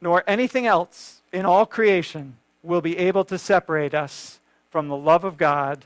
nor 0.02 0.24
anything 0.28 0.68
else 0.68 1.22
in 1.32 1.46
all 1.46 1.66
creation 1.66 2.36
will 2.62 2.82
be 2.82 2.98
able 2.98 3.24
to 3.26 3.38
separate 3.38 3.94
us 3.94 4.40
from 4.70 4.90
the 4.90 4.98
love 4.98 5.24
of 5.24 5.38
God 5.38 5.86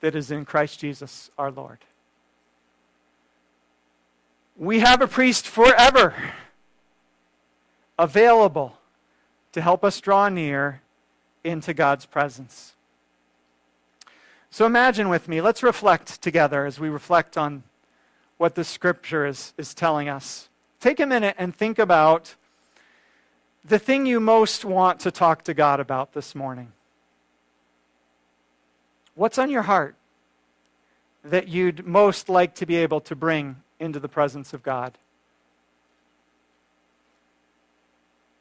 that 0.00 0.14
is 0.14 0.30
in 0.30 0.44
Christ 0.44 0.78
Jesus 0.80 1.30
our 1.38 1.50
Lord. 1.50 1.78
We 4.56 4.80
have 4.80 5.00
a 5.00 5.08
priest 5.08 5.46
forever 5.46 6.14
available 7.98 8.76
to 9.52 9.62
help 9.62 9.82
us 9.82 10.00
draw 10.00 10.28
near 10.28 10.82
into 11.42 11.72
God's 11.72 12.06
presence. 12.06 12.74
So 14.50 14.66
imagine 14.66 15.08
with 15.08 15.26
me, 15.26 15.40
let's 15.40 15.62
reflect 15.62 16.20
together 16.20 16.66
as 16.66 16.78
we 16.78 16.88
reflect 16.88 17.38
on 17.38 17.62
what 18.36 18.54
the 18.54 18.64
scripture 18.64 19.26
is, 19.26 19.52
is 19.56 19.74
telling 19.74 20.08
us. 20.08 20.48
Take 20.80 21.00
a 21.00 21.06
minute 21.06 21.36
and 21.38 21.54
think 21.54 21.78
about 21.78 22.34
the 23.64 23.78
thing 23.78 24.04
you 24.06 24.20
most 24.20 24.64
want 24.64 25.00
to 25.00 25.10
talk 25.10 25.44
to 25.44 25.54
God 25.54 25.80
about 25.80 26.12
this 26.12 26.34
morning. 26.34 26.72
What's 29.14 29.38
on 29.38 29.50
your 29.50 29.62
heart 29.62 29.94
that 31.22 31.48
you'd 31.48 31.86
most 31.86 32.28
like 32.28 32.54
to 32.56 32.66
be 32.66 32.76
able 32.76 33.00
to 33.02 33.16
bring 33.16 33.56
into 33.80 34.00
the 34.00 34.08
presence 34.08 34.52
of 34.52 34.62
God? 34.62 34.98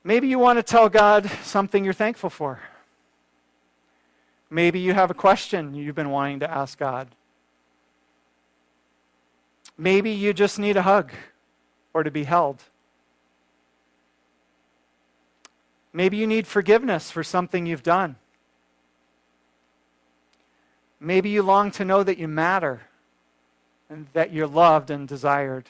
Maybe 0.04 0.28
you 0.28 0.38
want 0.38 0.60
to 0.60 0.64
tell 0.64 0.90
God 0.90 1.32
something 1.44 1.86
you're 1.86 1.94
thankful 1.94 2.30
for. 2.30 2.60
Maybe 4.50 4.80
you 4.80 4.94
have 4.94 5.10
a 5.10 5.14
question 5.14 5.74
you've 5.74 5.96
been 5.96 6.10
wanting 6.10 6.42
to 6.42 6.52
ask 6.52 6.78
God. 6.78 7.08
Maybe 9.78 10.12
you 10.12 10.34
just 10.34 10.60
need 10.60 10.78
a 10.78 10.84
hug 10.84 11.12
or 11.94 12.04
to 12.04 12.12
be 12.12 12.24
held. 12.24 12.64
Maybe 15.92 16.18
you 16.18 16.28
need 16.28 16.48
forgiveness 16.48 17.12
for 17.12 17.24
something 17.24 17.66
you've 17.66 17.84
done. 17.84 18.16
Maybe 21.00 21.30
you 21.30 21.44
long 21.44 21.70
to 21.72 21.86
know 21.86 22.02
that 22.04 22.18
you 22.18 22.28
matter 22.28 22.82
and 23.90 24.08
that 24.14 24.32
you're 24.32 24.48
loved 24.48 24.90
and 24.90 25.08
desired. 25.08 25.66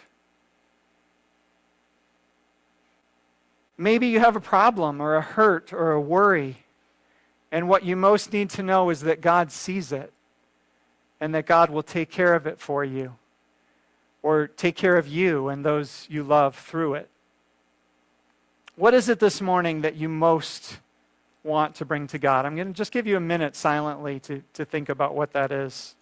Maybe 3.78 4.08
you 4.08 4.20
have 4.20 4.36
a 4.36 4.42
problem 4.42 5.02
or 5.02 5.16
a 5.16 5.22
hurt 5.22 5.74
or 5.74 5.92
a 5.92 6.00
worry 6.00 6.58
and 7.52 7.70
what 7.70 7.84
you 7.84 7.96
most 7.96 8.34
need 8.34 8.50
to 8.52 8.64
know 8.64 8.90
is 8.90 9.02
that 9.02 9.22
God 9.22 9.52
sees 9.52 9.92
it 9.92 10.12
and 11.20 11.36
that 11.36 11.46
God 11.46 11.70
will 11.70 11.84
take 11.84 12.10
care 12.10 12.34
of 12.34 12.48
it 12.48 12.60
for 12.60 12.84
you 12.84 13.16
or 14.24 14.48
take 14.48 14.76
care 14.76 14.96
of 14.96 15.08
you 15.08 15.50
and 15.50 15.64
those 15.64 16.08
you 16.10 16.24
love 16.24 16.56
through 16.56 16.96
it. 16.96 17.10
What 18.76 18.94
is 18.94 19.10
it 19.10 19.20
this 19.20 19.42
morning 19.42 19.82
that 19.82 19.96
you 19.96 20.10
most 20.10 20.80
want 21.44 21.76
to 21.76 21.86
bring 21.86 22.08
to 22.08 22.18
God? 22.18 22.46
I'm 22.46 22.56
going 22.56 22.70
to 22.70 22.74
just 22.74 22.92
give 22.92 23.06
you 23.06 23.18
a 23.18 23.20
minute 23.20 23.56
silently 23.56 24.20
to, 24.22 24.42
to 24.54 24.66
think 24.66 24.90
about 24.90 25.14
what 25.14 25.34
that 25.34 25.52
is. 25.52 25.94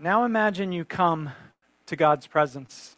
Now 0.00 0.24
imagine 0.24 0.70
you 0.70 0.84
come 0.84 1.32
to 1.86 1.96
God's 1.96 2.28
presence. 2.28 2.96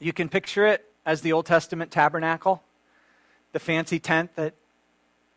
You 0.00 0.12
can 0.12 0.28
picture 0.28 0.66
it 0.66 0.84
as 1.06 1.20
the 1.20 1.32
Old 1.32 1.46
Testament 1.46 1.92
tabernacle, 1.92 2.64
the 3.52 3.60
fancy 3.60 4.00
tent 4.00 4.34
that 4.34 4.54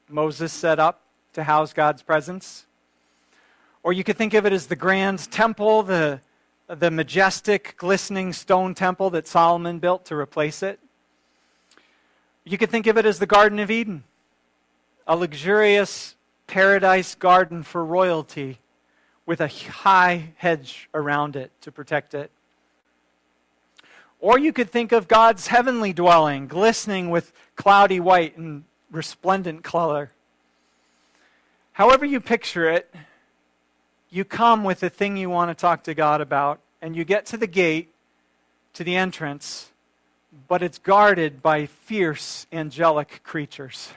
Moses 0.10 0.52
set 0.52 0.80
up 0.80 1.02
to 1.34 1.44
house 1.44 1.74
God's 1.74 2.02
presence. 2.02 2.66
Or 3.84 3.94
you 3.94 4.04
could 4.04 4.18
think 4.18 4.34
of 4.34 4.48
it 4.48 4.54
as 4.54 4.66
the 4.66 4.76
grand 4.76 5.30
temple, 5.30 5.84
the, 5.84 6.22
the 6.68 6.90
majestic, 6.90 7.76
glistening 7.78 8.34
stone 8.34 8.74
temple 8.74 9.12
that 9.12 9.28
Solomon 9.28 9.78
built 9.78 10.06
to 10.06 10.16
replace 10.16 10.64
it. 10.64 10.80
You 12.44 12.58
could 12.58 12.72
think 12.72 12.88
of 12.88 12.98
it 12.98 13.06
as 13.06 13.20
the 13.20 13.28
Garden 13.28 13.60
of 13.60 13.70
Eden, 13.70 14.06
a 15.06 15.16
luxurious 15.16 16.16
paradise 16.48 17.14
garden 17.14 17.62
for 17.62 17.86
royalty 17.86 18.58
with 19.26 19.42
a 19.42 19.48
high 19.48 20.30
hedge 20.38 20.90
around 20.94 21.36
it 21.36 21.52
to 21.62 21.72
protect 21.72 22.14
it. 22.14 22.32
Or 24.20 24.40
you 24.40 24.54
could 24.54 24.70
think 24.70 24.92
of 24.92 25.08
God's 25.08 25.48
heavenly 25.48 25.94
dwelling, 25.94 26.48
glistening 26.48 27.10
with 27.10 27.32
cloudy 27.56 28.00
white 28.00 28.38
and 28.38 28.64
resplendent 28.92 29.64
color. 29.64 30.12
However, 31.74 32.06
you 32.06 32.22
picture 32.22 32.70
it, 32.70 32.94
you 34.10 34.24
come 34.24 34.64
with 34.64 34.80
the 34.80 34.90
thing 34.90 35.18
you 35.18 35.30
want 35.30 35.50
to 35.50 35.56
talk 35.56 35.84
to 35.84 35.94
God 35.94 36.22
about, 36.22 36.60
and 36.82 36.96
you 36.96 37.04
get 37.04 37.26
to 37.28 37.38
the 37.38 37.48
gate, 37.48 37.90
to 38.74 38.84
the 38.84 38.96
entrance, 38.96 39.72
but 40.48 40.62
it's 40.62 40.78
guarded 40.78 41.42
by 41.42 41.66
fierce 41.66 42.48
angelic 42.52 43.22
creatures. 43.24 43.90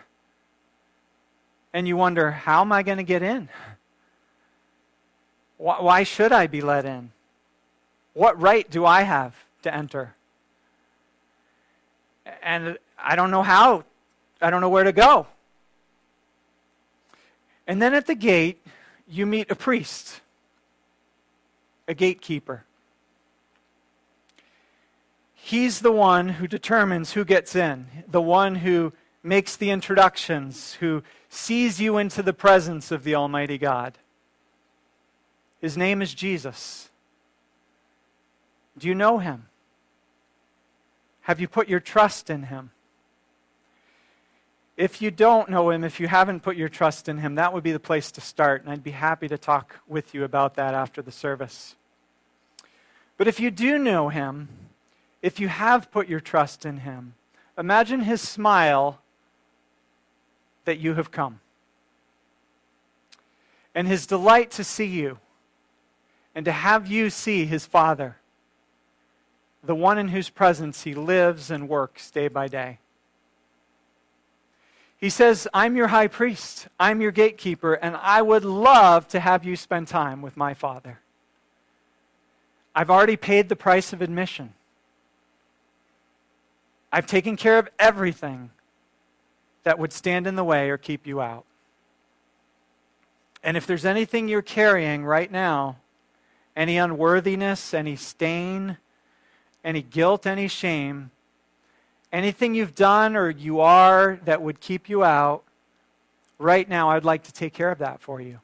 And 1.73 1.87
you 1.87 1.97
wonder, 1.97 2.31
how 2.31 2.63
am 2.63 2.73
I 2.73 2.83
going 2.83 2.99
to 2.99 3.05
get 3.05 3.23
in? 3.23 3.49
Why 5.59 6.05
should 6.05 6.33
I 6.33 6.47
be 6.47 6.61
let 6.61 6.85
in? 6.85 7.11
What 8.15 8.41
right 8.41 8.69
do 8.71 8.87
I 8.87 9.03
have 9.03 9.35
to 9.63 9.75
enter? 9.75 10.15
And 12.43 12.79
I 12.99 13.17
don't 13.17 13.31
know 13.31 13.43
how, 13.43 13.85
I 14.41 14.51
don't 14.51 14.61
know 14.61 14.69
where 14.69 14.85
to 14.85 14.93
go. 14.93 15.27
And 17.67 17.83
then 17.83 17.93
at 17.93 18.07
the 18.07 18.15
gate, 18.15 18.65
you 19.07 19.27
meet 19.27 19.51
a 19.51 19.55
priest, 19.55 20.21
a 21.87 21.95
gatekeeper. 21.95 22.65
He's 25.35 25.81
the 25.81 25.93
one 25.93 26.29
who 26.29 26.47
determines 26.47 27.13
who 27.13 27.25
gets 27.25 27.57
in, 27.57 27.87
the 28.07 28.23
one 28.23 28.57
who 28.57 28.93
makes 29.23 29.57
the 29.57 29.71
introductions, 29.71 30.75
who 30.75 31.03
sees 31.29 31.81
you 31.81 31.99
into 31.99 32.23
the 32.23 32.33
presence 32.33 32.91
of 32.91 33.03
the 33.03 33.15
Almighty 33.15 33.59
God. 33.59 33.99
His 35.61 35.77
name 35.77 36.03
is 36.03 36.15
Jesus. 36.15 36.89
Do 38.79 38.87
you 38.87 38.95
know 38.95 39.19
him? 39.19 39.47
Have 41.23 41.41
you 41.41 41.49
put 41.49 41.69
your 41.69 41.81
trust 41.81 42.31
in 42.31 42.45
him? 42.45 42.71
If 44.77 45.03
you 45.03 45.11
don't 45.11 45.51
know 45.51 45.71
him, 45.71 45.83
if 45.83 45.99
you 45.99 46.07
haven't 46.07 46.41
put 46.41 46.57
your 46.57 46.69
trust 46.69 47.09
in 47.09 47.19
him, 47.19 47.35
that 47.35 47.53
would 47.53 47.65
be 47.65 47.73
the 47.73 47.81
place 47.81 48.13
to 48.13 48.21
start, 48.21 48.63
and 48.63 48.71
I'd 48.71 48.85
be 48.85 48.93
happy 48.93 49.27
to 49.27 49.37
talk 49.37 49.81
with 49.89 50.15
you 50.15 50.23
about 50.23 50.55
that 50.55 50.73
after 50.73 51.03
the 51.03 51.11
service. 51.11 51.75
But 53.17 53.27
if 53.27 53.41
you 53.41 53.51
do 53.51 53.77
know 53.77 54.09
him, 54.09 54.49
if 55.21 55.41
you 55.41 55.49
have 55.49 55.91
put 55.91 56.09
your 56.09 56.21
trust 56.21 56.65
in 56.65 56.79
him, 56.79 57.15
imagine 57.59 58.03
his 58.03 58.23
smile 58.23 59.01
that 60.65 60.79
you 60.79 60.95
have 60.95 61.11
come 61.11 61.41
and 63.75 63.89
his 63.89 64.07
delight 64.07 64.53
to 64.53 64.63
see 64.63 64.87
you 64.87 65.19
and 66.35 66.45
to 66.45 66.53
have 66.53 66.87
you 66.87 67.11
see 67.11 67.47
his 67.47 67.67
Father, 67.67 68.17
the 69.65 69.75
one 69.75 69.99
in 69.99 70.09
whose 70.09 70.31
presence 70.31 70.83
he 70.83 70.95
lives 70.95 71.51
and 71.51 71.69
works 71.69 72.11
day 72.11 72.29
by 72.29 72.49
day. 72.49 72.79
He 74.99 75.11
says, 75.11 75.47
I'm 75.55 75.77
your 75.77 75.89
high 75.89 76.09
priest, 76.09 76.69
I'm 76.79 77.01
your 77.01 77.13
gatekeeper, 77.13 77.75
and 77.75 77.97
I 77.97 78.21
would 78.21 78.45
love 78.45 79.07
to 79.09 79.21
have 79.21 79.45
you 79.45 79.55
spend 79.55 79.87
time 79.87 80.23
with 80.23 80.37
my 80.37 80.55
Father. 80.55 80.99
I've 82.75 82.91
already 82.91 83.17
paid 83.17 83.49
the 83.49 83.57
price 83.57 83.93
of 83.93 84.03
admission. 84.03 84.55
I've 86.93 87.07
taken 87.07 87.37
care 87.37 87.59
of 87.59 87.69
everything 87.79 88.51
that 89.63 89.79
would 89.79 89.93
stand 89.93 90.27
in 90.27 90.37
the 90.37 90.45
way 90.45 90.71
or 90.71 90.79
keep 90.79 91.07
you 91.07 91.21
out. 91.21 91.45
And 93.43 93.57
if 93.57 93.67
there's 93.67 93.85
anything 93.85 94.29
you're 94.29 94.43
carrying 94.43 95.05
right 95.05 95.31
now, 95.31 95.77
any 96.59 96.77
unworthiness, 96.77 97.73
any 97.73 97.95
stain, 97.95 98.77
any 99.63 99.81
guilt, 99.81 100.27
any 100.27 100.49
shame, 100.49 101.13
anything 102.13 102.53
you've 102.53 102.75
done 102.75 103.15
or 103.15 103.31
you 103.31 103.61
are 103.61 104.19
that 104.25 104.43
would 104.43 104.59
keep 104.59 104.89
you 104.89 105.05
out, 105.05 105.45
right 106.37 106.69
now 106.69 106.91
I'd 106.91 107.05
like 107.05 107.23
to 107.23 107.33
take 107.33 107.55
care 107.55 107.71
of 107.71 107.79
that 107.79 108.01
for 108.01 108.21
you. 108.21 108.41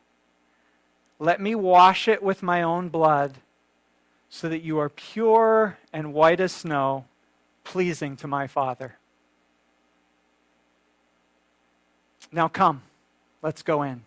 Let 1.19 1.41
me 1.41 1.57
wash 1.57 2.07
it 2.07 2.23
with 2.23 2.41
my 2.41 2.63
own 2.63 2.89
blood 2.89 3.33
so 4.29 4.49
that 4.49 4.63
you 4.63 4.79
are 4.79 4.89
pure 4.89 5.79
and 5.93 6.15
white 6.15 6.39
as 6.39 6.53
snow, 6.53 7.07
pleasing 7.65 8.17
to 8.19 8.29
my 8.29 8.47
Father. 8.47 8.95
Now 12.31 12.47
come, 12.47 12.83
let's 13.43 13.65
go 13.65 13.83
in. 13.83 14.03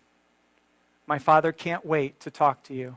My 1.06 1.18
Father 1.18 1.52
can't 1.52 1.84
wait 1.84 2.18
to 2.20 2.30
talk 2.30 2.62
to 2.64 2.74
you. 2.74 2.96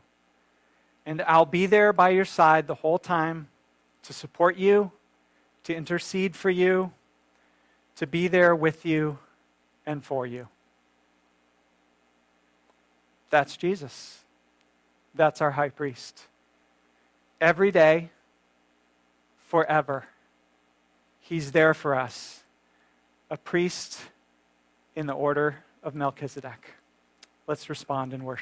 And 1.06 1.22
I'll 1.24 1.46
be 1.46 1.66
there 1.66 1.94
by 1.94 2.10
your 2.10 2.26
side 2.26 2.68
the 2.68 2.76
whole 2.76 3.00
time 3.00 3.48
to 4.04 4.14
support 4.14 4.58
you 4.58 4.92
to 5.64 5.76
intercede 5.76 6.36
for 6.36 6.50
you, 6.50 6.92
to 7.96 8.08
be 8.08 8.28
there 8.28 8.56
with 8.56 8.86
you 8.86 9.20
and 9.86 10.04
for 10.04 10.26
you. 10.26 10.48
That's 13.30 13.56
Jesus. 13.56 14.20
That's 15.14 15.42
our 15.42 15.52
high 15.52 15.70
priest. 15.70 16.28
Every 17.40 17.72
day, 17.72 18.10
forever, 19.48 20.06
he's 21.20 21.52
there 21.52 21.74
for 21.74 21.96
us, 21.96 22.44
a 23.30 23.38
priest 23.38 24.00
in 24.96 25.06
the 25.08 25.14
order 25.14 25.58
of 25.84 25.96
Melchizedek. 25.96 26.74
Let's 27.48 27.70
respond 27.70 28.14
in 28.14 28.24
worship. 28.24 28.40